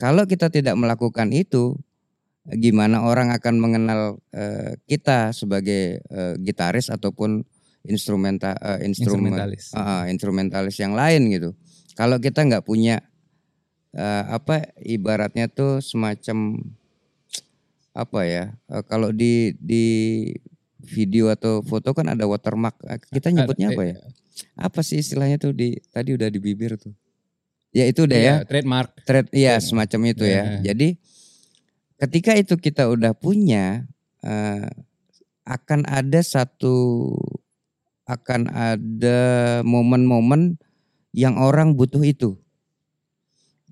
[0.02, 1.78] kalau kita tidak melakukan itu
[2.43, 7.48] gimana orang akan mengenal uh, kita sebagai uh, gitaris ataupun
[7.84, 9.63] instrumenta uh, instrumen instrumentalis.
[9.76, 11.50] Uh, instrumentalis yang lain gitu.
[11.93, 13.04] Kalau kita nggak punya
[13.93, 16.63] uh, apa ibaratnya tuh semacam
[17.93, 18.46] apa ya?
[18.72, 19.86] Uh, kalau di di
[20.84, 22.76] video atau foto kan ada watermark.
[23.12, 23.96] Kita nyebutnya apa ya?
[24.58, 26.91] Apa sih istilahnya tuh di tadi udah di bibir tuh.
[27.74, 28.36] Ya itu udah ya.
[28.43, 28.96] Trademark.
[29.04, 30.60] Trade ya semacam itu yeah.
[30.60, 30.74] ya.
[30.74, 31.00] Jadi
[32.00, 33.88] ketika itu kita udah punya
[34.24, 34.67] uh,
[35.43, 37.12] akan ada satu
[38.13, 39.19] akan ada
[39.65, 40.62] momen-momen
[41.13, 42.38] yang orang butuh itu.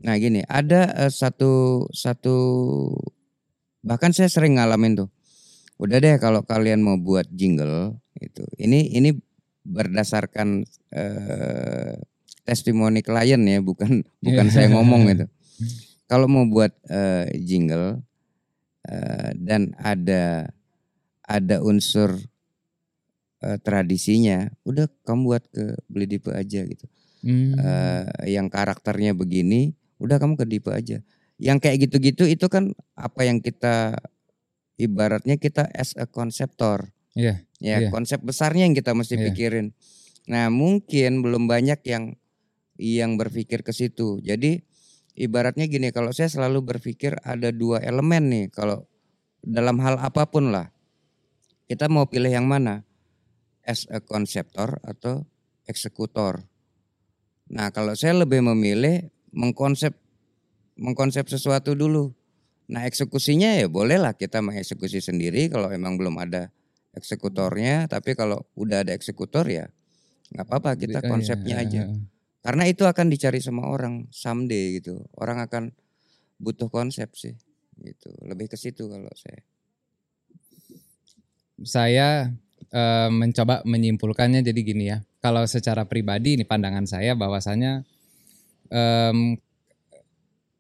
[0.02, 2.36] Nah gini, ada uh, satu satu
[3.86, 5.10] bahkan saya sering ngalamin tuh.
[5.82, 8.46] Udah deh kalau kalian mau buat jingle itu.
[8.58, 9.14] Ini ini
[9.62, 11.94] berdasarkan uh,
[12.46, 15.26] testimoni klien ya, bukan bukan saya ngomong gitu.
[16.12, 18.02] kalau mau buat uh, jingle
[18.90, 20.52] uh, dan ada
[21.24, 22.18] ada unsur
[23.44, 26.86] uh, tradisinya, udah kamu buat ke beli dipe aja gitu.
[27.22, 27.54] Hmm.
[27.58, 31.02] Uh, yang karakternya begini, udah kamu ke dipe aja.
[31.42, 33.98] Yang kayak gitu-gitu itu kan apa yang kita
[34.78, 36.94] ibaratnya kita as a konseptor.
[37.12, 37.92] Yeah, ya, yeah.
[37.92, 39.26] konsep besarnya yang kita mesti yeah.
[39.30, 39.68] pikirin.
[40.32, 42.16] Nah, mungkin belum banyak yang
[42.80, 44.24] yang berpikir ke situ.
[44.24, 44.64] Jadi
[45.20, 48.88] ibaratnya gini, kalau saya selalu berpikir ada dua elemen nih kalau
[49.44, 50.70] dalam hal apa pun lah.
[51.68, 52.84] Kita mau pilih yang mana?
[53.62, 55.26] As a konseptor atau
[55.70, 56.42] eksekutor.
[57.52, 59.94] Nah, kalau saya lebih memilih mengkonsep
[60.80, 62.10] mengkonsep sesuatu dulu.
[62.72, 66.50] Nah, eksekusinya ya bolehlah kita mengeksekusi sendiri kalau emang belum ada
[66.96, 69.70] eksekutornya, tapi kalau udah ada eksekutor ya
[70.32, 71.84] nggak apa-apa kita konsepnya aja.
[72.42, 75.04] Karena itu akan dicari sama orang someday gitu.
[75.14, 75.76] Orang akan
[76.42, 77.38] butuh konsep sih
[77.84, 78.10] gitu.
[78.26, 79.42] Lebih ke situ kalau saya.
[81.62, 82.08] Saya
[82.72, 85.04] e, mencoba menyimpulkannya jadi gini ya.
[85.22, 87.86] Kalau secara pribadi ini pandangan saya bahwasanya
[88.72, 88.82] e,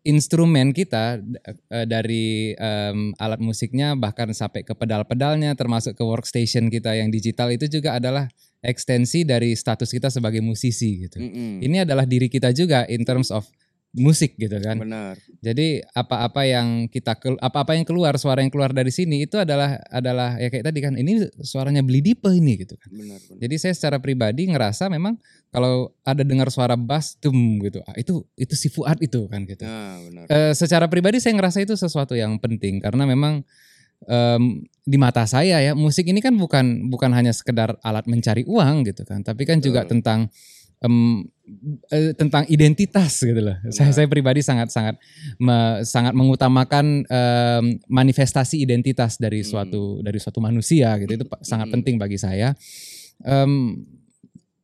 [0.02, 6.97] instrumen kita uh, dari um, alat musiknya bahkan sampai ke pedal-pedalnya termasuk ke workstation kita
[6.97, 8.26] yang digital itu juga adalah
[8.65, 11.21] ekstensi dari status kita sebagai musisi gitu.
[11.21, 11.54] Mm -hmm.
[11.65, 13.45] Ini adalah diri kita juga in terms of
[13.91, 14.80] musik gitu kan.
[14.80, 15.19] Benar.
[15.43, 20.39] Jadi apa-apa yang kita apa-apa yang keluar suara yang keluar dari sini itu adalah adalah
[20.39, 22.88] ya kayak tadi kan ini suaranya beli dipe ini gitu kan.
[22.88, 23.39] Benar, benar.
[23.43, 25.19] Jadi saya secara pribadi ngerasa memang
[25.51, 29.67] kalau ada dengar suara bass tum gitu ah, itu itu si Fuad itu kan gitu.
[29.67, 30.25] Nah, benar.
[30.32, 33.43] E, secara pribadi saya ngerasa itu sesuatu yang penting karena memang
[34.08, 38.88] um, di mata saya ya musik ini kan bukan bukan hanya sekedar alat mencari uang
[38.88, 40.32] gitu kan tapi kan juga tentang
[40.82, 41.24] um,
[41.94, 43.56] uh, tentang identitas gitu loh.
[43.56, 43.74] Nah.
[43.74, 44.96] Saya saya pribadi sangat sangat
[45.38, 49.48] me, sangat mengutamakan um, manifestasi identitas dari hmm.
[49.48, 51.76] suatu dari suatu manusia gitu itu sangat hmm.
[51.80, 52.58] penting bagi saya.
[53.22, 53.86] Um,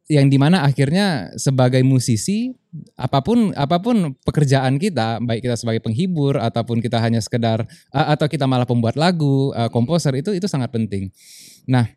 [0.07, 2.55] yang di mana akhirnya sebagai musisi
[2.95, 8.07] apa pun apa pun pekerjaan kita baik kita sebagai penghibur ataupun kita hanya sekedar uh,
[8.15, 11.11] atau kita malah pembuat lagu uh, komposer itu itu sangat penting.
[11.67, 11.91] Nah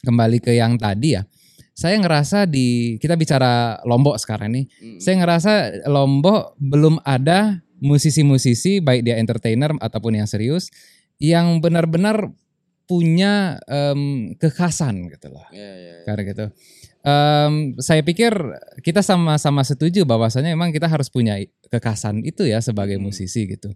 [0.00, 1.28] kembali ke yang tadi ya
[1.72, 4.64] saya ngerasa di kita bicara Lombok sekarang nih.
[4.80, 4.98] Hmm.
[5.00, 5.52] Saya ngerasa
[5.88, 10.70] Lombok belum ada musisi-musisi baik dia entertainer ataupun yang serius
[11.18, 12.30] yang benar-benar
[12.86, 15.46] punya um, kekhasan gitu loh.
[15.50, 16.04] Yeah, yeah, yeah.
[16.04, 16.46] Karena gitu.
[17.02, 18.30] Um, saya pikir
[18.86, 23.04] kita sama-sama setuju bahwasanya memang kita harus punya kekhasan itu ya sebagai hmm.
[23.08, 23.72] musisi gitu.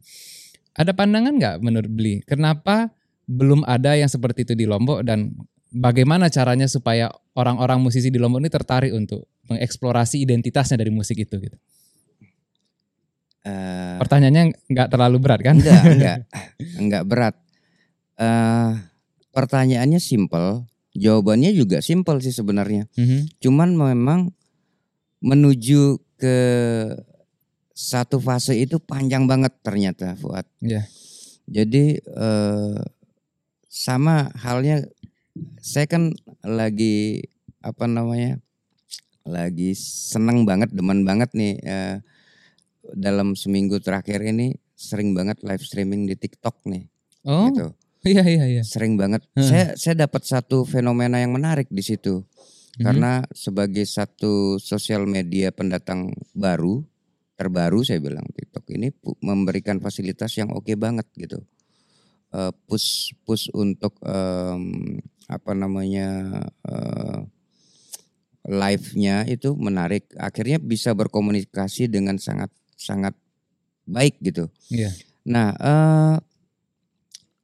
[0.77, 2.21] Ada pandangan nggak menurut Beli?
[2.23, 2.93] Kenapa
[3.27, 5.35] belum ada yang seperti itu di Lombok dan
[5.73, 11.37] bagaimana caranya supaya orang-orang musisi di Lombok ini tertarik untuk mengeksplorasi identitasnya dari musik itu
[11.39, 11.59] gitu?
[13.47, 15.57] Uh, Pertanyaannya nggak terlalu berat kan?
[15.59, 16.19] Enggak, enggak,
[16.83, 17.35] enggak berat.
[18.19, 18.75] Uh,
[19.31, 20.67] pertanyaannya simple,
[20.99, 22.91] jawabannya juga simple sih sebenarnya.
[22.99, 23.21] Mm -hmm.
[23.39, 24.21] Cuman memang
[25.23, 26.39] menuju ke
[27.77, 30.49] satu fase itu panjang banget ternyata, Fuad.
[30.65, 30.89] Yeah.
[31.47, 32.83] Jadi uh,
[33.69, 34.83] sama halnya
[35.61, 36.13] saya kan
[36.45, 37.25] lagi
[37.61, 38.39] apa namanya
[39.27, 41.99] lagi seneng banget demen banget nih uh,
[42.95, 46.87] dalam seminggu terakhir ini sering banget live streaming di TikTok nih
[47.27, 47.67] oh gitu.
[48.07, 49.43] iya iya iya sering banget hmm.
[49.43, 52.85] saya saya dapat satu fenomena yang menarik di situ hmm.
[52.87, 56.87] karena sebagai satu sosial media pendatang baru
[57.35, 61.43] terbaru saya bilang TikTok ini memberikan fasilitas yang oke okay banget gitu
[62.37, 67.25] uh, push push untuk um, apa namanya uh,
[68.47, 70.07] live-nya itu menarik.
[70.21, 73.17] Akhirnya bisa berkomunikasi dengan sangat sangat
[73.89, 74.53] baik gitu.
[74.69, 74.93] Yeah.
[75.27, 76.17] Nah, uh,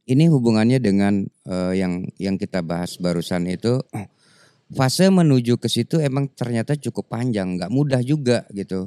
[0.07, 3.83] ini hubungannya dengan uh, yang yang kita bahas barusan itu
[4.73, 8.87] fase menuju ke situ emang ternyata cukup panjang, nggak mudah juga gitu.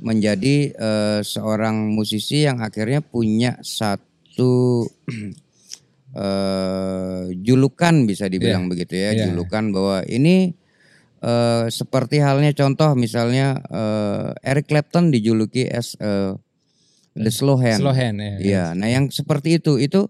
[0.00, 4.84] Menjadi uh, seorang musisi yang akhirnya punya satu uh,
[7.46, 8.70] julukan bisa dibilang yeah.
[8.70, 9.26] begitu ya, yeah.
[9.30, 10.54] julukan bahwa ini
[11.24, 16.36] uh, seperti halnya contoh misalnya uh, Eric Clapton dijuluki as uh,
[17.16, 17.80] the slow hand.
[17.80, 18.34] Slow hand ya.
[18.40, 20.08] Iya, nah yang seperti itu itu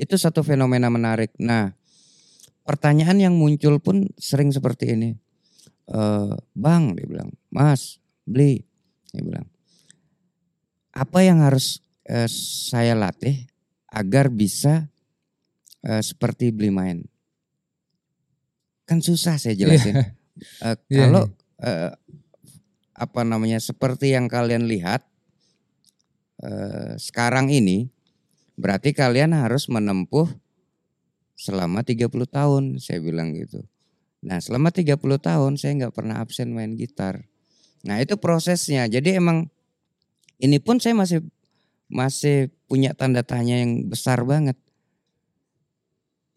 [0.00, 1.36] itu satu fenomena menarik.
[1.36, 1.76] Nah,
[2.64, 5.10] pertanyaan yang muncul pun sering seperti ini.
[5.90, 8.62] Uh, bang, dia bilang, Mas, beli,
[9.10, 9.46] dia bilang,
[10.94, 12.30] apa yang harus uh,
[12.70, 13.49] saya latih
[13.90, 14.88] agar bisa
[15.84, 16.98] uh, seperti beli main.
[18.86, 19.96] Kan susah saya jelasin.
[19.98, 20.10] Yeah.
[20.64, 21.28] Uh, kalau
[21.60, 21.92] yeah.
[21.92, 21.92] Uh,
[22.96, 25.04] apa namanya seperti yang kalian lihat
[26.40, 27.92] uh, sekarang ini
[28.56, 30.32] berarti kalian harus menempuh
[31.36, 33.64] selama 30 tahun saya bilang gitu.
[34.20, 37.24] Nah selama 30 tahun saya nggak pernah absen main gitar.
[37.84, 38.84] Nah itu prosesnya.
[38.84, 39.48] Jadi emang
[40.36, 41.24] ini pun saya masih
[41.88, 44.54] masih punya tanda tanya yang besar banget.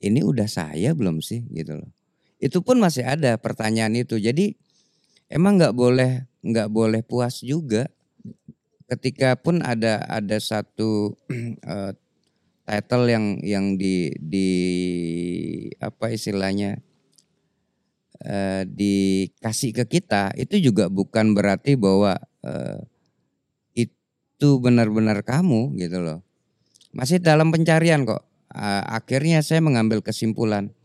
[0.01, 1.93] Ini udah saya belum sih gitu loh.
[2.41, 4.17] Itu pun masih ada pertanyaan itu.
[4.17, 4.57] Jadi
[5.29, 7.87] emang nggak boleh nggak boleh puas juga
[8.89, 11.15] ketika pun ada ada satu
[11.63, 11.91] uh,
[12.67, 14.49] title yang yang di di
[15.79, 16.79] apa istilahnya
[18.23, 22.79] uh, dikasih ke kita itu juga bukan berarti bahwa uh,
[24.43, 26.19] itu benar-benar kamu gitu loh
[26.91, 28.27] masih dalam pencarian kok
[28.91, 30.75] akhirnya saya mengambil kesimpulan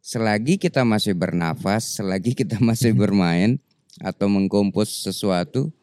[0.00, 3.60] selagi kita masih bernafas selagi kita masih bermain
[4.02, 5.74] atau mengkompos sesuatu,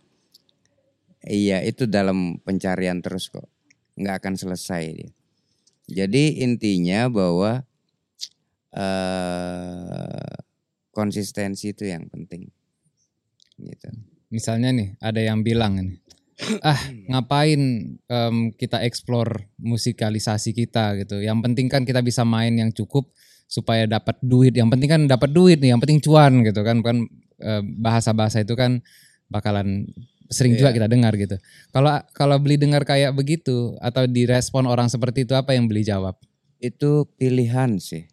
[1.27, 3.47] iya itu dalam pencarian terus kok,
[3.99, 5.11] nggak akan selesai.
[5.85, 7.61] Jadi intinya bahwa
[8.73, 10.33] uh,
[10.89, 12.49] konsistensi itu yang penting.
[13.59, 13.89] Gitu.
[14.33, 16.01] Misalnya nih ada yang bilang nih,
[16.67, 17.61] ah ngapain
[18.11, 21.23] um, kita explore musikalisasi kita gitu.
[21.23, 23.07] Yang penting kan kita bisa main yang cukup
[23.47, 24.51] supaya dapat duit.
[24.51, 26.83] Yang penting kan dapat duit nih, yang penting cuan gitu kan.
[26.83, 28.79] Kan Eh, bahasa-bahasa itu kan
[29.27, 29.91] bakalan
[30.31, 30.77] sering juga iya.
[30.79, 31.35] kita dengar gitu.
[31.75, 36.15] Kalau kalau beli dengar kayak begitu atau direspon orang seperti itu apa yang beli jawab?
[36.63, 38.07] Itu pilihan sih.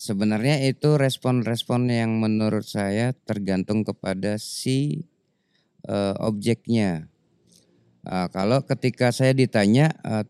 [0.00, 5.04] Sebenarnya itu respon-respon yang menurut saya tergantung kepada si
[5.84, 7.12] uh, objeknya.
[8.00, 10.24] Uh, kalau ketika saya ditanya uh,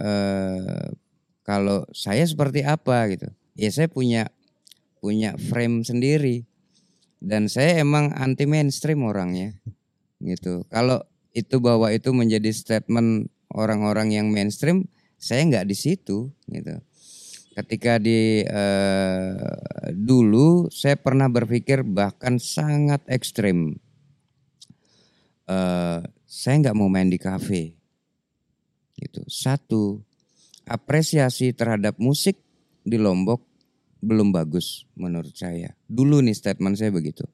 [0.00, 0.88] uh,
[1.46, 4.28] kalau saya seperti apa gitu, ya saya punya
[5.00, 6.44] punya frame sendiri.
[7.16, 9.56] Dan saya emang anti mainstream orangnya
[10.20, 10.68] gitu.
[10.68, 11.00] Kalau
[11.32, 16.76] itu bahwa itu menjadi statement orang-orang yang mainstream saya nggak di situ gitu.
[17.56, 23.80] Ketika di uh, dulu saya pernah berpikir bahkan sangat ekstrim.
[25.48, 27.78] Uh, saya nggak mau main di kafe
[28.98, 30.02] gitu satu
[30.66, 32.36] apresiasi terhadap musik
[32.82, 33.46] di Lombok
[34.02, 35.72] belum bagus menurut saya.
[35.90, 37.24] Dulu nih statement saya begitu.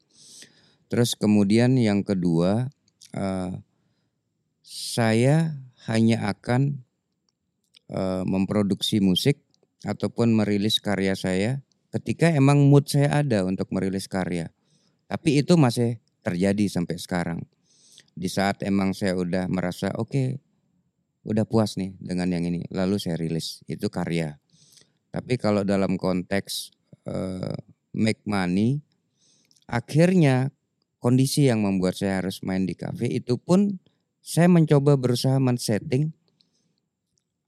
[0.89, 2.69] Terus kemudian yang kedua,
[3.17, 3.53] uh,
[4.65, 5.57] saya
[5.89, 6.85] hanya akan
[7.91, 9.41] uh, memproduksi musik
[9.83, 14.53] ataupun merilis karya saya ketika emang mood saya ada untuk merilis karya.
[15.09, 17.45] Tapi itu masih terjadi sampai sekarang.
[18.13, 20.29] Di saat emang saya udah merasa oke, okay,
[21.25, 24.37] udah puas nih dengan yang ini, lalu saya rilis itu karya.
[25.13, 26.73] Tapi kalau dalam konteks
[27.09, 27.57] uh,
[27.93, 28.81] make money,
[29.69, 30.53] akhirnya
[31.03, 33.81] kondisi yang membuat saya harus main di kafe itu pun
[34.23, 36.15] saya mencoba berusaha men-setting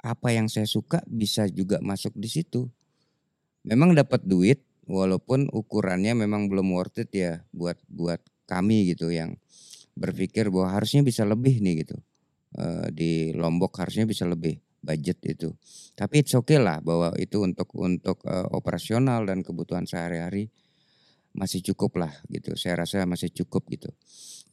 [0.04, 2.68] apa yang saya suka bisa juga masuk di situ.
[3.64, 9.40] Memang dapat duit walaupun ukurannya memang belum worth it ya buat buat kami gitu yang
[9.94, 11.96] berpikir bahwa harusnya bisa lebih nih gitu.
[12.54, 15.50] Uh, di Lombok harusnya bisa lebih budget itu.
[15.96, 20.52] Tapi it's okay lah bahwa itu untuk untuk uh, operasional dan kebutuhan sehari-hari
[21.34, 22.54] masih cukup lah gitu.
[22.54, 23.90] Saya rasa masih cukup gitu.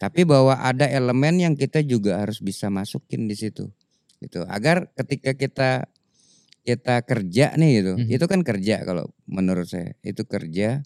[0.01, 3.69] Tapi bahwa ada elemen yang kita juga harus bisa masukin di situ
[4.17, 4.41] gitu.
[4.49, 5.71] Agar ketika kita
[6.61, 7.91] kita kerja nih gitu.
[7.97, 8.15] Mm -hmm.
[8.17, 9.93] Itu kan kerja kalau menurut saya.
[10.01, 10.81] Itu kerja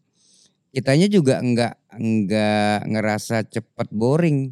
[0.76, 4.52] kitanya juga enggak enggak ngerasa cepat boring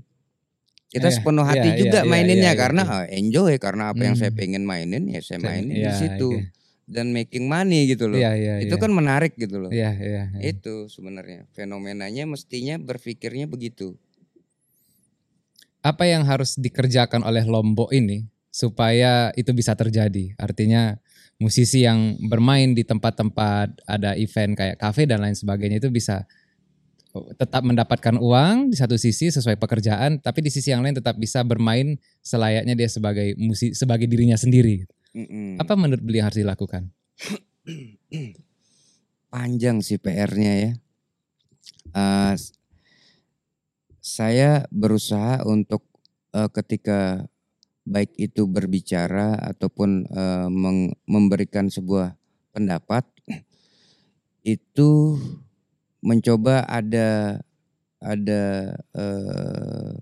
[0.94, 3.18] kita yeah, sepenuh hati yeah, juga yeah, maininnya yeah, yeah, karena yeah.
[3.18, 4.08] enjoy karena apa hmm.
[4.08, 4.40] yang saya hmm.
[4.40, 6.54] pengen mainin ya saya mainin yeah, di situ okay.
[6.86, 8.22] dan making money gitu loh.
[8.22, 8.84] Yeah, yeah, itu yeah.
[8.86, 9.74] kan menarik gitu loh.
[9.74, 10.54] Yeah, yeah, yeah.
[10.54, 13.98] Itu sebenarnya fenomenanya mestinya berpikirnya begitu.
[15.84, 20.38] Apa yang harus dikerjakan oleh Lombok ini supaya itu bisa terjadi?
[20.40, 21.02] Artinya
[21.44, 26.24] musisi yang bermain di tempat-tempat ada event kayak kafe dan lain sebagainya itu bisa
[27.38, 31.46] tetap mendapatkan uang di satu sisi sesuai pekerjaan, tapi di sisi yang lain tetap bisa
[31.46, 34.90] bermain selayaknya dia sebagai musik sebagai dirinya sendiri.
[35.14, 35.62] Mm-mm.
[35.62, 36.90] Apa menurut beliau harus dilakukan?
[39.34, 40.72] Panjang sih PR-nya ya.
[41.94, 42.34] Uh,
[44.02, 45.86] saya berusaha untuk
[46.34, 47.30] uh, ketika
[47.84, 50.48] baik itu berbicara ataupun uh,
[51.08, 52.16] memberikan sebuah
[52.56, 53.04] pendapat
[54.44, 55.20] itu
[56.04, 57.40] mencoba ada
[58.04, 59.96] ada uh,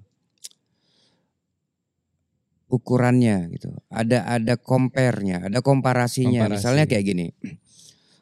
[2.71, 3.69] ukurannya gitu.
[3.91, 6.47] Ada ada compare-nya, ada komparasinya.
[6.47, 6.57] Komparasi.
[6.57, 7.27] Misalnya kayak gini.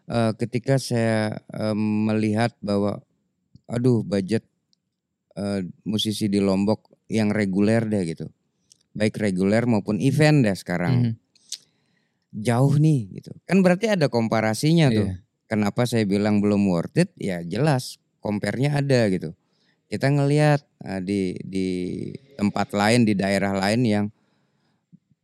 [0.10, 2.98] Uh, ketika saya uh, melihat bahwa
[3.70, 4.42] aduh budget
[5.38, 8.26] uh, musisi di Lombok yang reguler deh gitu.
[8.94, 10.96] Baik reguler maupun event deh sekarang.
[10.96, 11.14] Mhm.
[12.30, 13.34] Jauh nih gitu.
[13.50, 15.08] Kan berarti ada komparasinya tuh.
[15.10, 15.16] Iya.
[15.50, 17.10] Kenapa saya bilang belum worth it?
[17.18, 19.34] Ya jelas compare-nya ada gitu.
[19.90, 21.68] Kita ngelihat eh, di di
[22.38, 24.06] tempat lain di daerah lain yang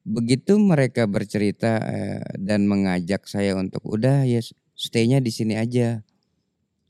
[0.06, 4.42] begitu mereka bercerita eh, dan mengajak saya untuk udah ya
[4.74, 6.02] stay-nya di sini aja.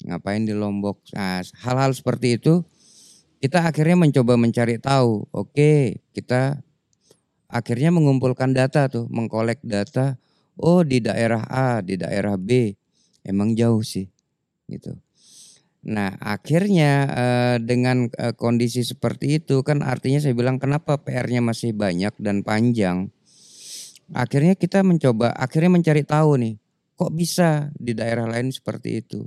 [0.03, 1.03] Ngapain di Lombok?
[1.15, 2.63] Nah, hal-hal seperti itu
[3.45, 5.29] kita akhirnya mencoba mencari tahu.
[5.29, 6.65] Oke, kita
[7.45, 10.17] akhirnya mengumpulkan data tuh, mengkolek data.
[10.57, 12.73] Oh, di daerah A, di daerah B
[13.21, 14.09] emang jauh sih
[14.65, 14.97] gitu.
[15.85, 21.77] Nah akhirnya eh, dengan eh, kondisi seperti itu kan artinya saya bilang kenapa PR-nya masih
[21.77, 23.13] banyak dan panjang.
[24.13, 26.55] Akhirnya kita mencoba, akhirnya mencari tahu nih,
[26.93, 29.25] kok bisa di daerah lain seperti itu.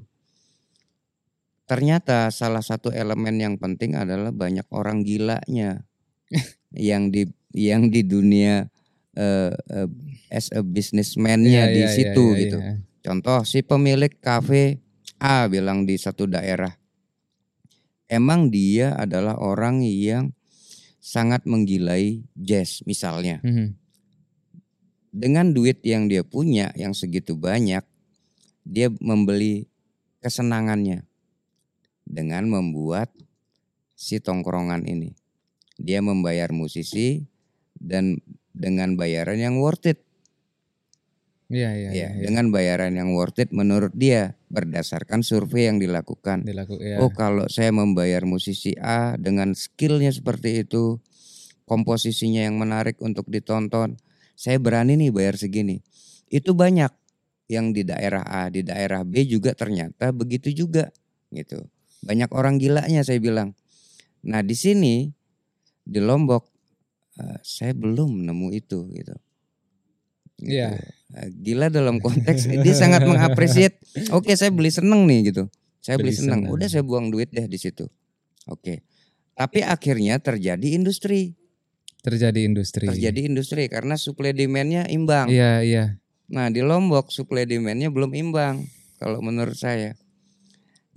[1.69, 5.85] Ternyata salah satu elemen yang penting adalah banyak orang gilanya
[6.73, 8.73] yang di yang di dunia
[9.13, 9.89] eh, eh,
[10.33, 12.59] as a businessman-nya Iya, di iya, situ iya, iya, gitu.
[12.65, 12.75] iya.
[13.05, 14.81] Contoh si pemilik kafe
[15.21, 16.73] A bilang di satu daerah.
[18.09, 20.33] Emang dia adalah orang yang
[21.05, 23.45] sangat menggilai jazz misalnya.
[23.45, 23.77] Mhm.
[25.13, 27.85] Dengan duit yang dia punya yang segitu banyak,
[28.65, 29.69] dia membeli
[30.25, 31.08] kesenangannya
[32.09, 33.13] dengan membuat
[33.93, 35.13] si tongkrongan ini.
[35.77, 37.23] Dia membayar musisi
[37.77, 38.19] dan
[38.57, 40.01] dengan bayaran yang worth it.
[41.49, 42.29] Iya, iya, Ya, iya.
[42.29, 46.45] dengan bayaran yang worth it menurut dia berdasarkan survei yang dilakukan.
[46.45, 47.01] Dilaku, iya.
[47.01, 51.01] Oh, kalau saya membayar musisi A dengan skillnya seperti itu,
[51.65, 53.97] komposisinya yang menarik untuk ditonton,
[54.37, 55.81] saya berani nih bayar segini.
[56.29, 56.93] Itu banyak
[57.49, 60.93] yang di daerah A, di daerah B juga ternyata begitu juga,
[61.33, 61.65] gitu.
[62.05, 63.55] Banyak orang gilanya saya bilang.
[64.27, 65.11] Nah di sini
[65.83, 66.47] di Lombok
[67.19, 69.17] eh, saya belum nemu itu, gitu.
[70.39, 70.55] Gitu.
[70.55, 70.79] Iya.
[71.19, 73.75] Eh, Gila dalam konteks dia sangat mengapresiat.
[74.15, 75.51] Oke, saya beli seneng nih gitu.
[75.83, 76.41] Saya beli, Beli seneng.
[76.47, 76.55] seneng.
[76.55, 77.89] Udah saya buang duit deh di situ.
[78.47, 78.85] Oke.
[79.39, 81.39] Tapi akhirnya terjadi industri.
[82.03, 82.87] Terjadi industri.
[82.87, 85.31] Terjadi industri karena supply demand-nya imbang.
[85.31, 85.85] Iya, iya.
[86.29, 88.69] Nah, di Lombok supply demand-nya belum imbang
[89.01, 89.95] kalau menurut saya.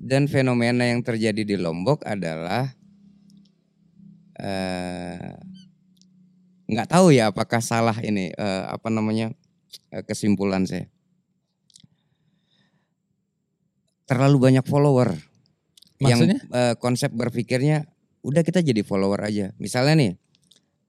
[0.02, 2.74] Dan fenomena yang terjadi di Lombok adalah
[4.41, 5.38] eh
[6.66, 9.30] nggak tahu ya apakah salah ini eh, apa namanya
[9.93, 10.89] eh, kesimpulan saya.
[14.10, 15.14] Terlalu banyak follower.
[16.02, 16.41] Maksudnya?
[16.41, 17.86] Yang eh, konsep berpikirnya
[18.26, 19.54] udah kita jadi follower aja.
[19.62, 20.12] Misalnya nih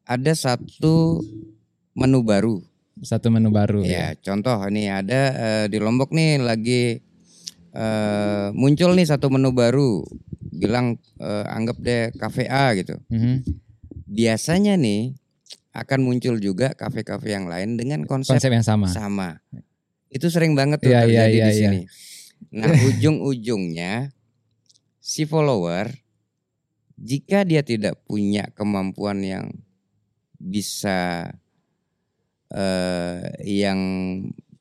[0.09, 1.21] ada satu
[1.95, 2.63] menu baru
[3.03, 7.01] Satu menu baru Ya, contoh ini ada eh, di Lombok nih lagi
[7.73, 10.05] eh, muncul nih satu menu baru,
[10.53, 12.97] bilang eh, anggap deh kafe A gitu.
[13.09, 13.43] Mhm.
[14.13, 15.17] Biasanya nih
[15.73, 18.93] akan muncul juga kafe-kafe yang lain dengan konsep, Konsep yang sama.
[18.93, 19.41] sama.
[20.13, 21.61] Itu sering banget tuh Iya, iya, terjadi iya, di iya.
[21.65, 21.81] sini.
[22.53, 24.13] Nah, ujung-ujungnya
[25.01, 25.89] si follower
[27.01, 29.47] jika dia tidak punya kemampuan yang
[30.37, 31.33] bisa
[32.53, 33.81] eh, yang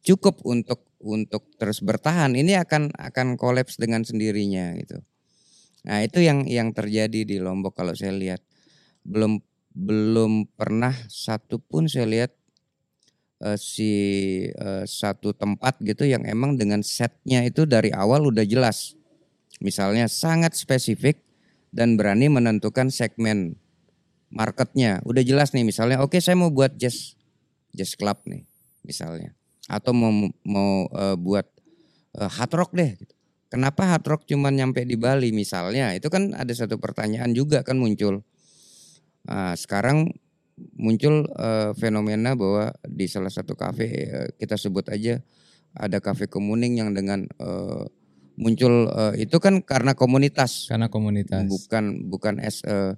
[0.01, 5.01] cukup untuk untuk terus bertahan, ini akan akan kolaps dengan sendirinya gitu.
[5.85, 8.41] Nah, itu yang yang terjadi di Lombok kalau saya lihat.
[9.01, 9.41] Belum
[9.73, 12.31] belum pernah satu pun saya lihat
[13.41, 13.91] eh, si
[14.53, 18.93] eh, satu tempat gitu yang emang dengan setnya itu dari awal udah jelas.
[19.57, 21.17] Misalnya sangat spesifik
[21.73, 23.57] dan berani menentukan segmen
[24.29, 25.01] marketnya.
[25.01, 27.17] Udah jelas nih misalnya oke saya mau buat jazz
[27.73, 28.45] jazz club nih
[28.85, 29.33] misalnya
[29.69, 30.11] atau mau
[30.47, 31.45] mau eh, buat
[32.17, 33.13] eh, hard rock deh gitu.
[33.51, 35.91] Kenapa hard rock cuma nyampe di Bali misalnya?
[35.91, 38.23] Itu kan ada satu pertanyaan juga kan muncul.
[39.27, 40.07] Nah, sekarang
[40.77, 45.19] muncul eh, fenomena bahwa di salah satu kafe eh, kita sebut aja
[45.75, 47.83] ada kafe kemuning yang dengan eh,
[48.39, 51.43] muncul eh, itu kan karena komunitas Karena komunitas.
[51.47, 52.95] bukan bukan es eh,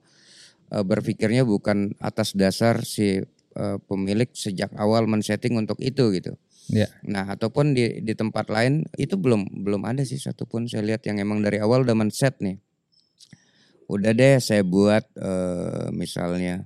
[0.72, 3.22] eh, berpikirnya bukan atas dasar si
[3.58, 6.38] eh, pemilik sejak awal men-setting untuk itu gitu.
[6.72, 6.88] Iya.
[7.04, 11.20] Nah, ataupun di di tempat lain itu belum belum ada sih satupun saya lihat yang
[11.20, 12.56] emang dari awal udah men-set nih.
[13.92, 16.64] Udah deh saya buat eh, misalnya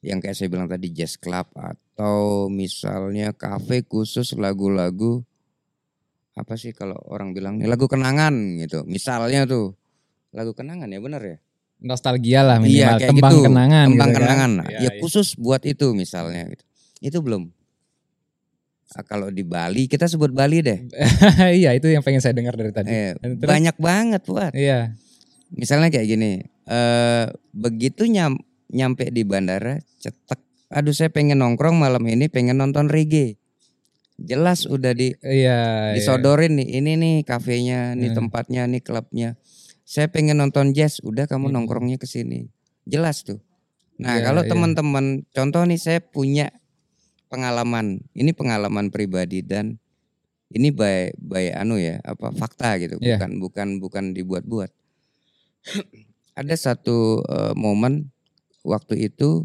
[0.00, 5.26] yang kayak saya bilang tadi jazz club atau misalnya kafe khusus lagu-lagu
[6.38, 8.86] apa sih kalau orang bilang nih lagu kenangan gitu.
[8.86, 9.74] Misalnya tuh
[10.32, 11.38] lagu kenangan ya bener ya?
[11.78, 12.98] Nostalgia lah Iya minimal.
[12.98, 13.46] kayak Tembang gitu.
[13.46, 13.86] kenangan.
[13.86, 14.24] Tembang gitu kan.
[14.26, 14.50] kenangan.
[14.66, 14.90] Iya, ya iya.
[15.02, 16.64] khusus buat itu misalnya gitu.
[16.98, 17.54] Itu belum.
[18.96, 20.88] Ah, kalau di Bali kita sebut Bali deh.
[21.60, 22.88] iya itu yang pengen saya dengar dari tadi.
[22.88, 24.52] Eh, terus- banyak banget buat.
[24.56, 24.96] Iya.
[25.52, 26.32] Misalnya kayak gini.
[26.68, 28.36] eh begitu nyam,
[28.68, 30.36] nyampe di bandara cetek
[30.68, 33.40] aduh saya pengen nongkrong malam ini pengen nonton reggae.
[34.18, 35.24] Jelas udah di Iya.
[35.24, 35.60] iya.
[35.94, 38.18] disodorin nih ini nih kafenya, nih Hmm.
[38.20, 39.40] tempatnya, nih klubnya.
[39.82, 41.54] Saya pengen nonton jazz, udah kamu Hmm.
[41.56, 42.52] nongkrongnya ke sini.
[42.84, 43.40] Jelas tuh.
[43.96, 44.50] Nah, Iya, kalau iya.
[44.52, 46.52] teman-teman contoh nih saya punya
[47.28, 48.02] pengalaman.
[48.16, 49.76] Ini pengalaman pribadi dan
[50.48, 53.20] ini by by anu ya, apa fakta gitu, Iya.
[53.20, 54.72] bukan bukan bukan dibuat-buat.
[56.40, 58.08] Ada satu eh, momen
[58.64, 59.44] waktu itu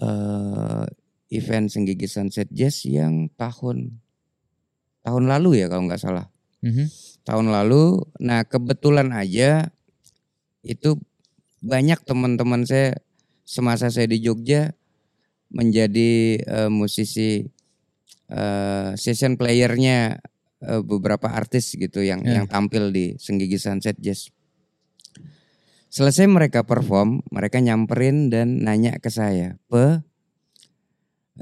[0.00, 0.84] eh
[1.30, 4.02] event Senggigi Sunset Jazz yang tahun
[5.06, 6.26] tahun lalu ya kalau nggak salah
[6.60, 6.86] Mhm.
[7.24, 8.04] tahun lalu.
[8.20, 9.72] Nah kebetulan aja
[10.60, 11.00] itu
[11.64, 13.00] banyak teman-teman saya
[13.48, 14.76] semasa saya di Jogja
[15.50, 17.44] menjadi eh, musisi
[18.30, 20.18] eh, session playernya
[20.62, 22.40] eh, beberapa artis gitu yang Ya.
[22.40, 24.30] yang tampil di Senggigi Sunset Jazz.
[25.90, 29.98] Selesai mereka perform, mereka nyamperin dan nanya ke saya, "Pe,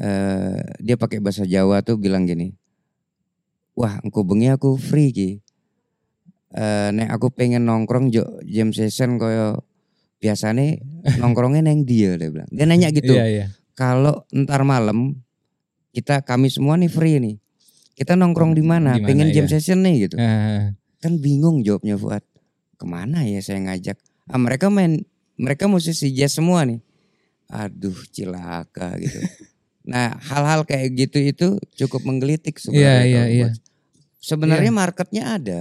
[0.01, 2.57] eh, dia pakai bahasa Jawa tuh bilang gini,
[3.77, 5.31] wah engkau bengi aku free ki,
[6.49, 9.61] Eh, nek aku pengen nongkrong jo jam session koyo
[10.17, 10.81] biasanya
[11.21, 12.49] nongkrongnya neng dia dia bilang.
[12.49, 13.13] Dia nanya gitu.
[13.13, 13.47] Iya, iya.
[13.79, 15.14] Kalau ntar malam
[15.95, 17.37] kita kami semua nih free nih.
[17.95, 18.99] Kita nongkrong di mana?
[18.99, 19.55] Pengen jam iya.
[19.55, 20.18] session nih gitu.
[20.18, 22.26] Eh, Kan bingung jawabnya Fuad.
[22.74, 23.95] Ke mana ya saya ngajak?
[24.26, 25.07] Ah mereka main
[25.39, 26.83] mereka musisi jazz semua nih.
[27.47, 29.18] Aduh cilaka gitu.
[29.95, 31.47] nah hal-hal kayak gitu itu
[31.79, 32.83] cukup menggelitik sebenarnya.
[32.83, 33.47] Iya, iya, kalau iya.
[33.47, 33.66] buat-
[34.18, 35.61] Sebenarnya marketnya ada,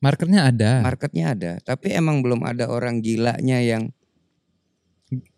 [0.00, 0.70] markernya ada.
[0.80, 3.92] marketnya ada, tapi emang belum ada orang gilanya yang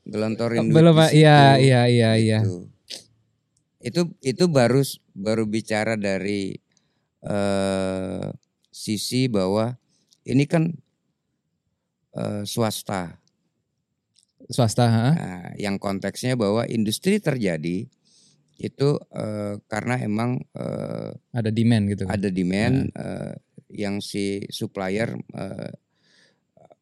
[0.05, 0.97] gelontorin duit Belum.
[1.11, 2.41] Iya, iya, iya, iya.
[2.45, 2.69] Gitu.
[3.85, 4.81] Itu itu baru
[5.13, 6.57] baru bicara dari
[7.25, 8.29] eh
[8.75, 9.77] sisi bahwa
[10.27, 10.75] ini kan
[12.19, 13.21] eh, swasta.
[14.45, 15.09] Swasta, ha?
[15.15, 17.89] Nah, yang konteksnya bahwa industri terjadi
[18.61, 22.05] itu eh, karena emang eh, ada demand gitu.
[22.07, 23.35] ada demand eh,
[23.73, 25.71] yang si supplier eh,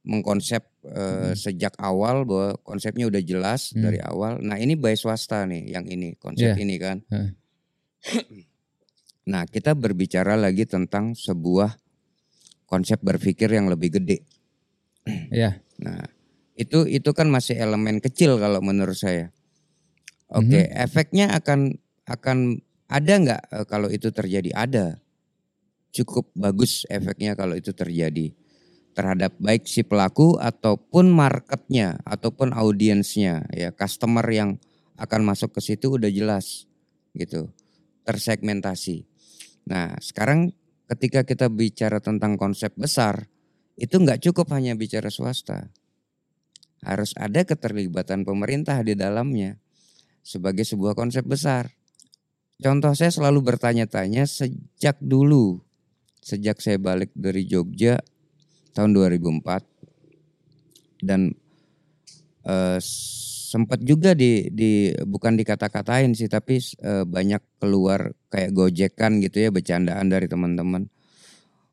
[0.02, 3.86] mengkonsep eh, sejak awal bahwa konsepnya udah jelas Hmm.
[3.86, 4.42] dari awal.
[4.42, 6.58] Nah ini by swasta nih yang ini konsep Iya.
[6.58, 6.98] ini kan.
[9.22, 11.78] Nah kita berbicara lagi tentang sebuah
[12.66, 14.26] konsep berpikir yang lebih gede.
[15.30, 15.62] Iya.
[15.78, 16.02] Nah
[16.58, 19.30] itu itu kan masih elemen kecil kalau menurut saya.
[20.26, 20.74] Oke Mhm.
[20.74, 22.58] efeknya akan akan
[22.90, 24.50] ada nggak eh, kalau itu terjadi?
[24.50, 24.98] Ada.
[25.92, 28.34] Cukup bagus efeknya kalau itu terjadi
[28.92, 34.60] terhadap baik si pelaku ataupun marketnya ataupun audiensnya ya customer yang
[35.00, 36.68] akan masuk ke situ udah jelas
[37.16, 37.48] gitu
[38.04, 39.08] tersegmentasi.
[39.68, 40.52] Nah sekarang
[40.92, 43.28] ketika kita bicara tentang konsep besar
[43.80, 45.72] itu nggak cukup hanya bicara swasta
[46.84, 49.56] harus ada keterlibatan pemerintah di dalamnya
[50.22, 51.72] sebagai sebuah konsep besar.
[52.62, 55.58] Contoh saya selalu bertanya-tanya sejak dulu
[56.22, 57.98] sejak saya balik dari Jogja
[58.72, 59.64] tahun 2004
[61.02, 61.34] dan
[62.46, 62.78] eh,
[63.52, 69.50] sempat juga di di bukan dikata-katain sih tapi eh, banyak keluar kayak gojekan gitu ya
[69.52, 70.88] bercandaan dari teman-teman.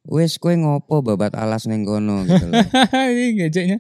[0.10, 2.66] Wes kue ngopo babat alas neng kono gitu loh.
[3.14, 3.78] Ini ngejeknya.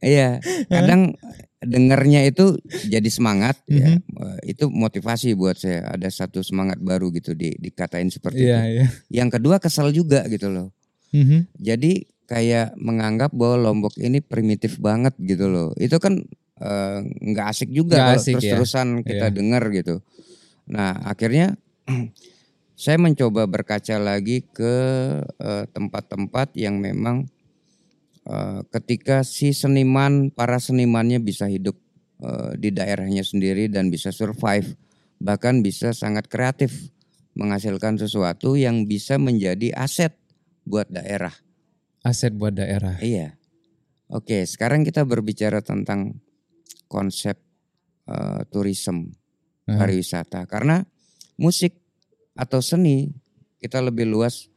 [0.00, 0.38] Iya,
[0.72, 1.12] kadang
[1.58, 2.56] dengernya itu
[2.86, 3.98] jadi semangat ya.
[3.98, 4.00] Mhm.
[4.16, 5.84] Eh, Itu motivasi buat saya.
[5.92, 8.70] Ada satu semangat baru gitu di dikatain seperti Iya, itu.
[8.80, 8.86] iya.
[9.22, 10.70] Yang kedua kesel juga gitu loh.
[11.12, 11.50] Mhm.
[11.58, 15.72] Jadi kayak menganggap bahwa Lombok ini primitif banget gitu loh.
[15.80, 16.22] Itu kan
[16.60, 18.20] eh, nggak asik juga ya.
[18.20, 19.34] terus-terusan kita Iya.
[19.34, 20.04] dengar gitu.
[20.68, 21.56] Nah, akhirnya
[22.78, 24.74] saya mencoba berkaca lagi ke
[25.24, 27.24] eh, tempat-tempat yang memang
[28.28, 31.80] eh, ketika si seniman, para senimannya bisa hidup
[32.20, 34.76] eh, di daerahnya sendiri dan bisa survive,
[35.16, 36.92] bahkan bisa sangat kreatif
[37.38, 40.12] menghasilkan sesuatu yang bisa menjadi aset
[40.66, 41.32] buat daerah.
[42.06, 42.96] Aset buat daerah.
[43.02, 43.34] Iya.
[44.08, 46.16] Oke, sekarang kita berbicara tentang
[46.88, 47.36] konsep
[48.08, 49.12] eh, tourism
[49.68, 49.84] Aha.
[49.84, 50.80] pariwisata karena
[51.36, 51.76] musik
[52.32, 53.12] atau seni
[53.60, 54.48] kita lebih luas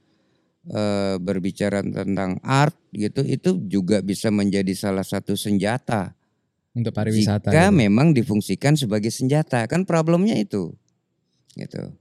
[0.71, 6.15] eh, berbicara tentang art gitu itu juga bisa menjadi salah satu senjata
[6.71, 7.51] Untuk pariwisata.
[7.51, 7.75] jika gitu.
[7.75, 10.71] memang difungsikan sebagai senjata kan problemnya itu
[11.59, 11.91] gitu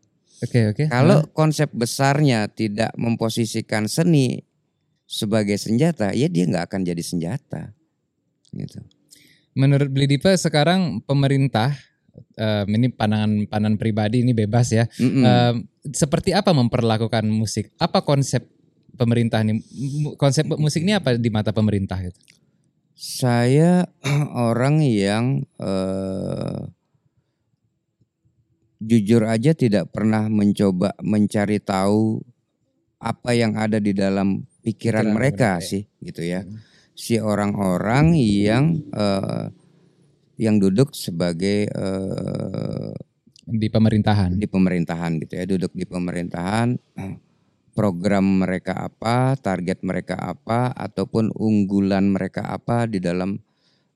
[0.40, 0.84] Oke, oke.
[0.88, 4.46] kalau konsep besarnya tidak memposisikan seni
[5.10, 7.74] sebagai senjata ya dia nggak akan jadi senjata
[8.54, 8.78] gitu
[9.58, 11.74] Menurut Blidipe sekarang pemerintah
[12.38, 14.86] em, ini pandangan pandangan pribadi ini bebas ya.
[15.02, 15.24] Mm-mm.
[15.26, 15.54] Em,
[15.90, 17.74] seperti apa memperlakukan musik?
[17.82, 18.46] Apa konsep
[18.94, 19.42] pemerintah?
[19.42, 22.18] Mu- Konsep musik ini apa di mata pemerintah gitu?
[22.94, 23.90] Saya
[24.50, 26.60] orang yang eh,
[28.80, 32.22] jujur aja tidak pernah mencoba mencari tahu
[33.00, 35.66] apa yang ada di dalam pikiran, Pikiran mereka mereka, ya.
[35.66, 36.40] sih gitu ya.
[36.44, 36.58] Hmm.
[36.92, 39.46] Si orang-orang yang eh,
[40.36, 42.92] yang duduk sebagai eh,
[43.50, 44.38] Di pemerintahan.
[44.38, 46.76] di pemerintahan gitu ya, duduk di pemerintahan
[47.78, 53.40] program mereka apa, target mereka apa ataupun unggulan mereka apa di dalam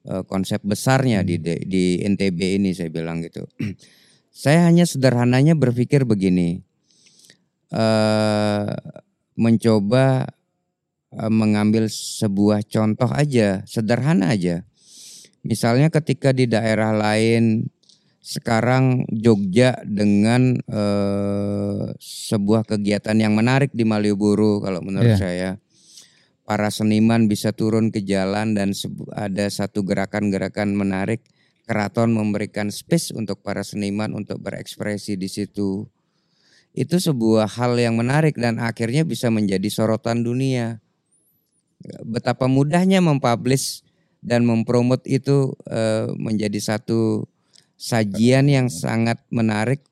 [0.05, 3.45] eh, konsep besarnya di D- di NTB ini saya bilang gitu.
[4.35, 6.65] saya hanya sederhananya berpikir begini.
[7.75, 8.71] eh
[9.35, 10.31] mencoba
[11.31, 14.67] mengambil sebuah contoh aja, sederhana aja.
[15.45, 17.69] Misalnya ketika di daerah lain
[18.25, 25.21] sekarang Jogja dengan eh, sebuah kegiatan yang menarik di Malioboro kalau menurut Iya.
[25.21, 25.51] saya
[26.49, 28.73] para seniman bisa turun ke jalan dan
[29.13, 31.21] ada satu gerakan-gerakan menarik
[31.65, 35.89] keraton memberikan space untuk para seniman untuk berekspresi di situ
[36.77, 40.84] itu sebuah hal yang menarik dan akhirnya bisa menjadi sorotan dunia
[42.05, 43.85] betapa mudahnya mempublish
[44.25, 47.29] dan mempromot itu eh, menjadi satu
[47.77, 49.85] sajian yang sangat menarik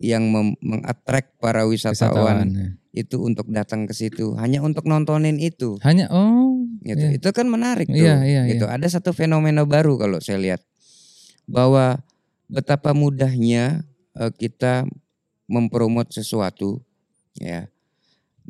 [0.00, 2.48] yang mengattract para wisatawan, Wisatawan.
[2.56, 2.68] ya.
[3.04, 7.16] itu untuk datang ke situ hanya untuk nontonin itu Hanya oh gitu iya.
[7.20, 10.60] itu kan menarik tuh Iya, iya, gitu ada satu fenomena baru kalau saya lihat
[11.44, 12.00] bahwa
[12.48, 13.84] betapa mudahnya
[14.16, 14.88] eh, kita
[15.48, 16.80] mempromot sesuatu
[17.36, 17.68] ya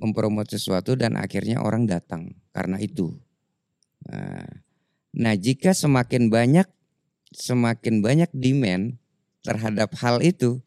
[0.00, 3.14] mempromot sesuatu dan akhirnya orang datang karena itu
[4.08, 4.48] nah,
[5.12, 6.66] nah jika semakin banyak
[7.30, 8.96] semakin banyak demand
[9.44, 10.58] terhadap hal itu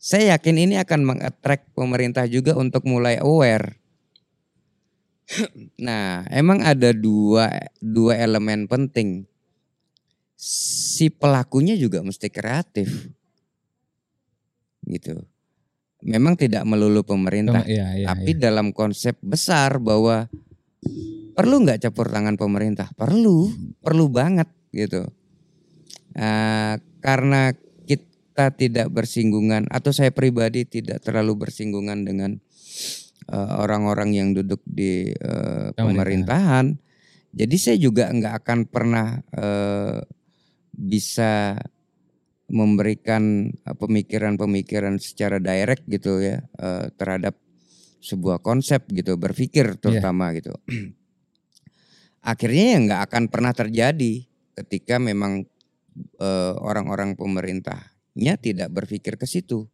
[0.00, 3.76] saya yakin ini akan mengattract pemerintah juga untuk mulai aware
[5.86, 7.50] Nah, emang ada dua
[7.82, 9.26] dua elemen penting.
[10.36, 13.10] Si pelakunya juga mesti kreatif.
[14.86, 15.18] Gitu.
[16.04, 18.40] Memang tidak melulu pemerintah, Tem- iya, iya, tapi iya.
[18.50, 20.28] dalam konsep besar bahwa
[21.32, 22.92] perlu nggak campur tangan pemerintah?
[22.92, 23.48] Perlu,
[23.80, 25.08] perlu banget gitu.
[26.16, 27.52] Nah, karena
[27.84, 32.36] kita tidak bersinggungan atau saya pribadi tidak terlalu bersinggungan dengan
[33.32, 36.76] eh, orang-orang yang duduk di eh, pemerintahan.
[37.36, 40.00] Jadi saya juga nggak akan pernah eh,
[40.76, 41.56] bisa
[42.46, 47.34] memberikan eh, pemikiran-pemikiran secara direct gitu ya eh, terhadap
[47.98, 50.54] sebuah konsep gitu berpikir terutama gitu.
[52.30, 55.46] Akhirnya ya nggak akan pernah terjadi ketika memang
[56.18, 59.66] eh, orang-orang pemerintahnya tidak berpikir ke situ.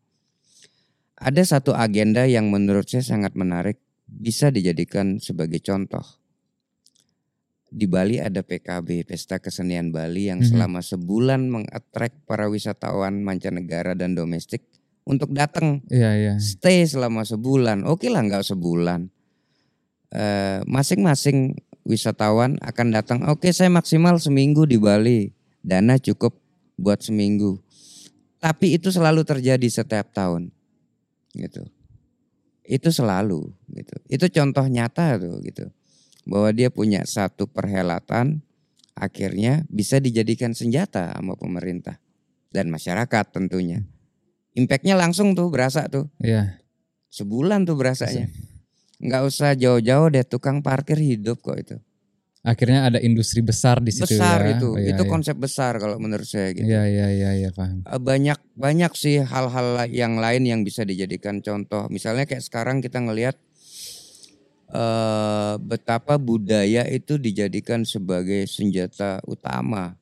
[1.23, 6.22] Ada satu agenda yang menurut saya sangat menarik bisa dijadikan sebagai contoh.
[7.73, 10.49] Di Bali ada PKB, Pesta Kesenian Bali yang Mhm.
[10.53, 14.61] selama sebulan mengattract para wisatawan mancanegara dan domestik
[15.09, 16.35] untuk datang Iya, iya.
[16.37, 17.89] stay selama sebulan.
[17.89, 19.09] Oke lah nggak sebulan.
[20.13, 21.57] Eh, Masing-masing
[21.89, 23.19] wisatawan akan datang.
[23.25, 25.33] Oke saya maksimal seminggu di Bali.
[25.65, 26.37] Dana cukup
[26.77, 27.57] buat seminggu.
[28.37, 30.53] Tapi itu selalu terjadi setiap tahun.
[31.33, 31.65] Gitu.
[32.69, 33.95] Itu selalu gitu.
[34.13, 35.73] Itu contoh nyata tuh gitu.
[36.23, 38.43] Bahwa dia punya satu perhelatan
[38.95, 41.99] akhirnya bisa dijadikan senjata sama pemerintah
[42.53, 43.83] dan masyarakat tentunya.
[44.53, 46.13] Impactnya langsung tuh berasa tuh.
[46.21, 46.61] Iya.
[47.09, 48.29] Sebulan tuh berasanya.
[49.03, 51.77] Nggak usah jauh-jauh deh tukang parkir hidup kok itu.
[52.43, 54.59] Akhirnya ada industri besar di situ Besar ya.
[54.59, 54.75] itu.
[54.75, 55.11] Oh, iya, itu iya.
[55.11, 56.67] konsep besar kalau menurut saya gitu.
[56.67, 57.87] Iya, iya, iya, iya, paham.
[57.87, 61.87] Eh, Banyak banyak sih hal-hal yang lain yang bisa dijadikan contoh.
[61.87, 63.39] Misalnya kayak sekarang kita ngelihat
[64.73, 70.01] eh betapa budaya itu dijadikan sebagai senjata utama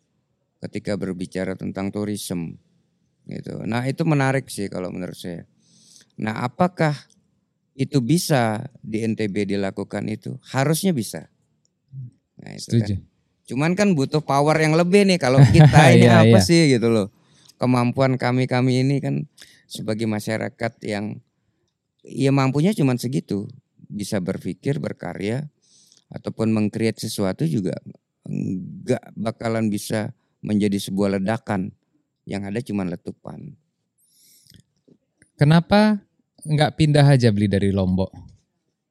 [0.63, 2.55] ketika berbicara tentang turisme.
[3.27, 3.63] Gitu.
[3.67, 5.47] Nah, itu menarik sih kalau menurut saya.
[6.21, 6.95] Nah, apakah
[7.75, 10.37] itu bisa di NTB dilakukan itu?
[10.53, 11.31] Harusnya bisa.
[12.41, 12.87] Nah, itu kan.
[12.87, 12.95] Setuju.
[13.51, 16.47] Cuman kan butuh power yang lebih nih kalau kita ini Iya, apa iya.
[16.47, 17.11] sih gitu loh.
[17.59, 19.27] Kemampuan kami-kami ini kan
[19.67, 21.19] sebagai masyarakat yang
[22.07, 23.51] ya mampunya cuman segitu.
[23.91, 25.51] Bisa berpikir, berkarya
[26.11, 27.75] ataupun mengcreate sesuatu juga
[28.27, 31.75] enggak bakalan bisa menjadi sebuah ledakan.
[32.23, 33.39] Yang ada cuman letupan.
[35.35, 35.99] Kenapa
[36.47, 38.13] nggak pindah aja beli dari Lombok?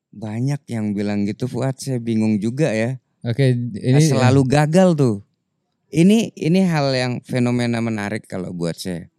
[0.09, 2.97] Banyak yang bilang gitu Fuad, saya bingung juga ya.
[3.21, 5.21] Oke, ini selalu gagal tuh.
[5.93, 9.09] Ini ini hal yang fenomena menarik kalau buat saya.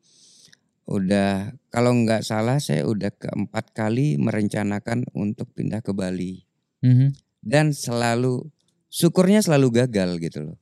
[0.91, 6.43] Udah kalau nggak salah saya udah keempat kali merencanakan untuk pindah ke Bali
[6.83, 7.15] Mhm.
[7.41, 8.51] dan selalu
[8.91, 10.59] syukurnya selalu gagal gitu loh.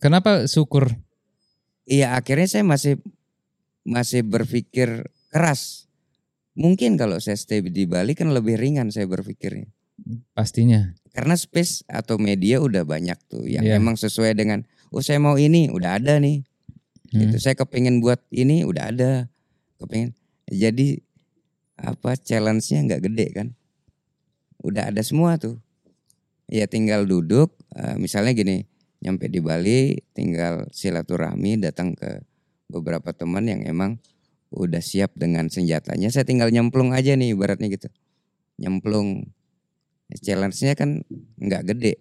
[0.00, 0.88] Kenapa syukur?
[1.84, 2.98] Iya akhirnya saya masih
[3.84, 5.86] masih berpikir keras.
[6.52, 9.68] Mungkin kalau saya stay di Bali kan lebih ringan saya berpikirnya.
[10.32, 10.92] Pastinya.
[11.12, 13.76] Karena space atau media udah banyak tuh yang Iya.
[13.76, 16.40] emang sesuai dengan oh saya mau ini udah ada nih.
[17.12, 17.20] Hmm.
[17.28, 17.36] Gitu.
[17.38, 19.10] Saya kepingin buat ini udah ada.
[19.76, 20.16] Kepingin.
[20.52, 21.00] Jadi
[21.80, 23.48] apa challenge-nya nggak gede kan?
[24.60, 25.56] Udah ada semua tuh.
[26.52, 28.68] Ya tinggal duduk eh, misalnya gini,
[29.00, 32.20] nyampe di Bali tinggal silaturahmi datang ke
[32.68, 33.96] beberapa teman yang emang
[34.52, 36.12] udah siap dengan senjatanya.
[36.12, 37.88] Saya tinggal nyemplung aja nih ibaratnya gitu.
[38.60, 39.32] Nyemplung.
[40.12, 41.00] Challenge-nya kan
[41.40, 41.96] nggak gede.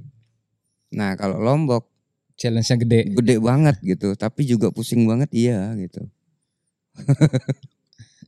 [0.91, 1.87] Nah, kalau Lombok
[2.35, 2.99] Challenge-nya gede.
[3.15, 6.03] gede banget gitu, tapi juga pusing banget iya gitu.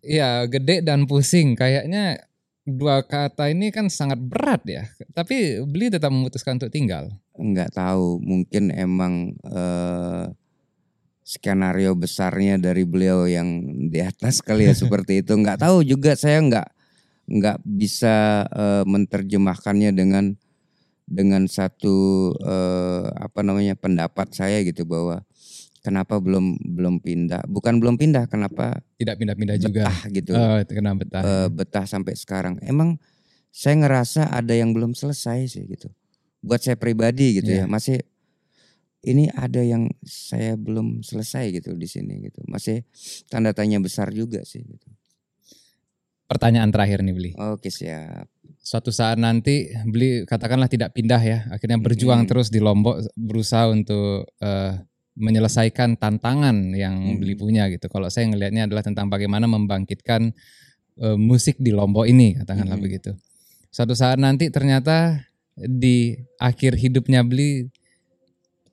[0.04, 1.56] Iya, gede dan pusing.
[1.56, 2.20] Kayaknya
[2.68, 4.84] dua kata ini kan sangat berat ya.
[5.16, 7.08] Tapi beli tetap memutuskan untuk tinggal.
[7.40, 10.26] Nggak tahu, mungkin emang eh,
[11.24, 15.34] skenario besarnya dari beliau yang di atas kali ya seperti itu.
[15.40, 16.68] Nggak tahu juga saya nggak
[17.24, 20.36] nggak bisa eh, menerjemahkannya dengan
[21.08, 25.24] dengan satu eh, apa namanya pendapat saya gitu bahwa
[25.84, 29.84] kenapa belum belum pindah bukan belum pindah kenapa Tidak pindah-pindah juga.
[29.86, 31.22] betah gitu Oh, itu kena betah.
[31.22, 32.96] eh, betah sampai sekarang emang
[33.52, 35.92] saya ngerasa ada yang belum selesai sih gitu
[36.40, 37.64] buat saya pribadi gitu Iya.
[37.64, 38.00] ya masih
[39.04, 42.88] ini ada yang saya belum selesai gitu di sini gitu masih
[43.28, 44.88] tanda tanya besar juga sih gitu.
[46.24, 47.32] Pertanyaan terakhir nih beli.
[47.36, 48.26] oke siap
[48.64, 51.44] Suatu saat nanti beli katakanlah tidak pindah ya.
[51.52, 52.32] Akhirnya berjuang Mm-mm.
[52.32, 54.80] terus di Lombok berusaha untuk eh,
[55.14, 57.18] menyelesaikan tantangan yang Mm.
[57.22, 57.86] beli punya gitu.
[57.86, 60.34] Kalau saya ngelihatnya adalah tentang bagaimana membangkitkan
[60.94, 62.86] eh, musik di Lombok ini katakanlah Mm-mm.
[62.86, 63.12] begitu.
[63.74, 65.22] Suatu saat nanti ternyata
[65.58, 67.70] di akhir hidupnya beli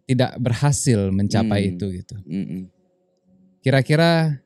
[0.05, 1.70] tidak berhasil mencapai Hmm.
[1.76, 2.16] itu gitu.
[2.24, 2.62] Mm-mm.
[3.61, 4.41] Kira-kira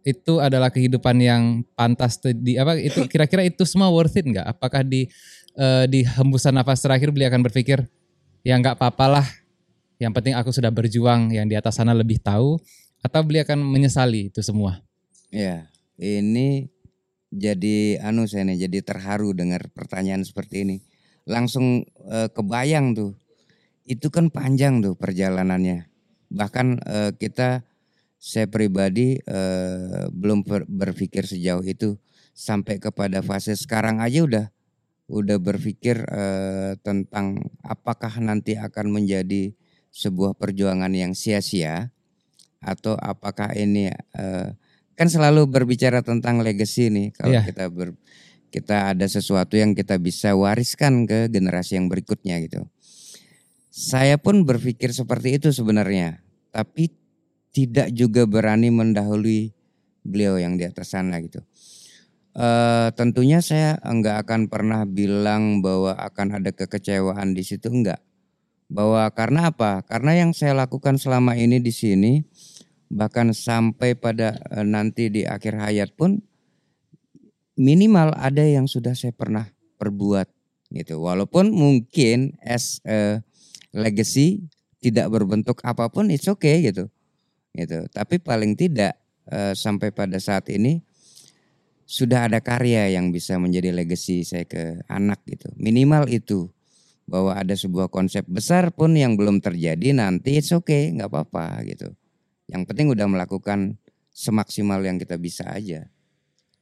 [0.00, 1.42] itu adalah kehidupan yang
[1.76, 4.46] pantas di apa itu kira-kira itu semua worth it nggak?
[4.48, 5.06] Apakah di
[5.54, 7.84] eh, di hembusan nafas terakhir beliau akan berpikir
[8.40, 9.26] ya nggak apa-apalah,
[10.00, 12.56] yang penting aku sudah berjuang, yang di atas sana lebih tahu,
[13.04, 14.80] atau beliau akan menyesali itu semua?
[15.30, 16.66] ya ini
[17.30, 20.76] jadi anu saya nih jadi terharu dengar pertanyaan seperti ini.
[21.30, 23.12] Langsung eh, kebayang tuh.
[23.86, 25.86] Itu kan panjang tuh perjalanannya.
[26.34, 27.62] Bahkan eh, kita
[28.18, 31.94] saya pribadi eh, belum ber- berpikir sejauh itu.
[32.34, 34.46] Sampai kepada fase sekarang aja udah
[35.06, 39.54] udah berpikir eh, tentang apakah nanti akan menjadi
[39.90, 41.90] sebuah perjuangan yang sia-sia
[42.62, 44.48] atau apakah ini eh,
[44.94, 47.42] kan selalu berbicara tentang legacy nih kalau Iya.
[47.48, 47.96] kita ber,
[48.52, 52.68] kita ada sesuatu yang kita bisa wariskan ke generasi yang berikutnya gitu.
[53.70, 56.20] Saya pun berpikir seperti itu sebenarnya,
[56.50, 56.90] tapi
[57.54, 59.54] tidak juga berani mendahului
[60.02, 61.40] beliau yang di atas sana gitu.
[62.34, 68.02] Eh tentunya saya enggak akan pernah bilang bahwa akan ada kekecewaan di situ enggak.
[68.70, 69.82] Bahwa karena apa?
[69.82, 72.22] Karena yang saya lakukan selama ini di sini
[72.90, 76.22] bahkan sampai pada eh, nanti di akhir hayat pun
[77.58, 80.26] minimal ada yang sudah saya pernah perbuat
[80.70, 81.02] gitu.
[81.02, 83.22] Walaupun mungkin as a
[83.74, 84.46] legacy
[84.78, 86.86] tidak berbentuk apa pun it's okay gitu.
[87.54, 87.90] Gitu.
[87.90, 88.94] Tapi paling tidak
[89.26, 90.82] eh, sampai pada saat ini
[91.90, 95.50] sudah ada karya yang bisa menjadi legacy saya ke anak gitu.
[95.58, 96.46] Minimal itu
[97.10, 101.90] bahwa ada sebuah konsep besar pun yang belum terjadi nanti it's okay nggak apa-apa gitu.
[102.46, 103.74] Yang penting udah melakukan
[104.14, 105.90] semaksimal yang kita bisa aja.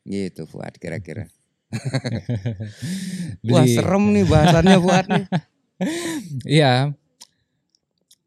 [0.09, 1.29] Gitu Fuad kira-kira.
[3.53, 5.27] Wah serem nih bahasannya Fuad nih.
[6.43, 6.91] Iya,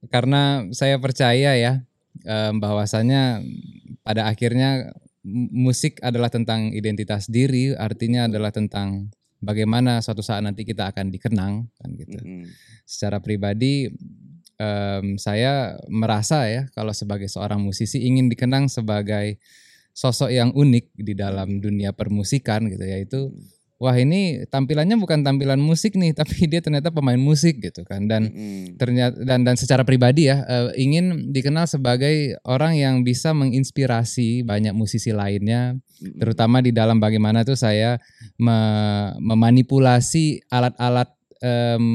[0.07, 1.83] karena saya percaya ya
[2.23, 3.43] em, bahwasanya
[4.07, 4.95] pada akhirnya
[5.51, 9.11] musik adalah tentang identitas diri, artinya adalah tentang
[9.41, 12.21] bagaimana suatu saat nanti kita akan dikenang, kan gitu.
[12.21, 12.45] Mm-mm.
[12.85, 13.89] Secara pribadi
[14.61, 19.41] em, saya merasa ya kalau sebagai seorang musisi ingin dikenang sebagai
[19.91, 23.19] sosok yang unik di dalam dunia permusikan gitu yaitu
[23.81, 28.29] wah ini tampilannya bukan tampilan musik nih tapi dia ternyata pemain musik gitu kan dan
[28.29, 28.77] Mm-mm.
[28.77, 34.77] ternyata dan dan secara pribadi ya eh, ingin dikenal sebagai orang yang bisa menginspirasi banyak
[34.77, 36.21] musisi lainnya Mm-mm.
[36.21, 37.97] terutama di dalam bagaimana tuh saya
[38.37, 41.09] me- memanipulasi alat-alat
[41.41, 41.85] em,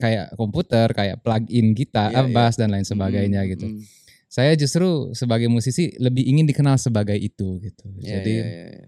[0.00, 2.32] kayak komputer kayak plug-in gitar, Iya, eh, iya.
[2.32, 3.52] bass dan lain sebagainya Mm-mm.
[3.52, 3.66] gitu.
[3.68, 3.84] Mm-mm.
[4.26, 7.86] Saya justru sebagai musisi lebih ingin dikenal sebagai itu gitu.
[8.00, 8.86] Iya, Jadi iya, iya, iya.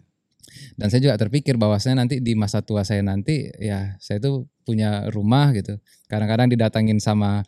[0.75, 5.09] Dan saya juga terpikir bahwasanya nanti di masa tua saya nanti ya saya tuh punya
[5.11, 5.79] rumah gitu.
[6.07, 7.43] Kadang-kadang didatangin sama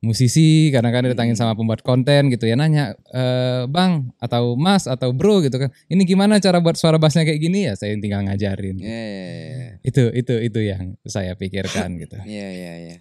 [0.00, 3.24] musisi kadang-kadang datangin sama pembuat konten gitu ya nanya e,
[3.64, 7.64] bang atau mas atau bro gitu kan ini gimana cara buat suara bassnya kayak gini
[7.64, 9.68] ya saya tinggal ngajarin Iya, iya, iya.
[9.80, 12.96] itu itu itu yang saya pikirkan gitu Iya, iya, iya.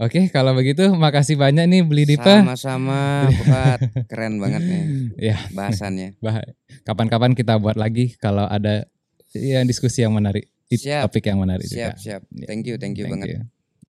[0.00, 4.08] oke kalau begitu makasih banyak nih beli Dipa Sama-sama, Pak.
[4.08, 4.82] Keren banget nih
[5.28, 6.16] ya bahasannya.
[6.16, 6.48] bah-
[6.88, 8.88] kapan-kapan kita buat lagi kalau ada
[9.38, 11.08] ya diskusi yang menarik Siap.
[11.08, 12.22] topik yang menarik Siap, juga siap.
[12.34, 12.46] Ya.
[12.50, 13.28] Thank you, thank you Thank banget.
[13.40, 13.57] you.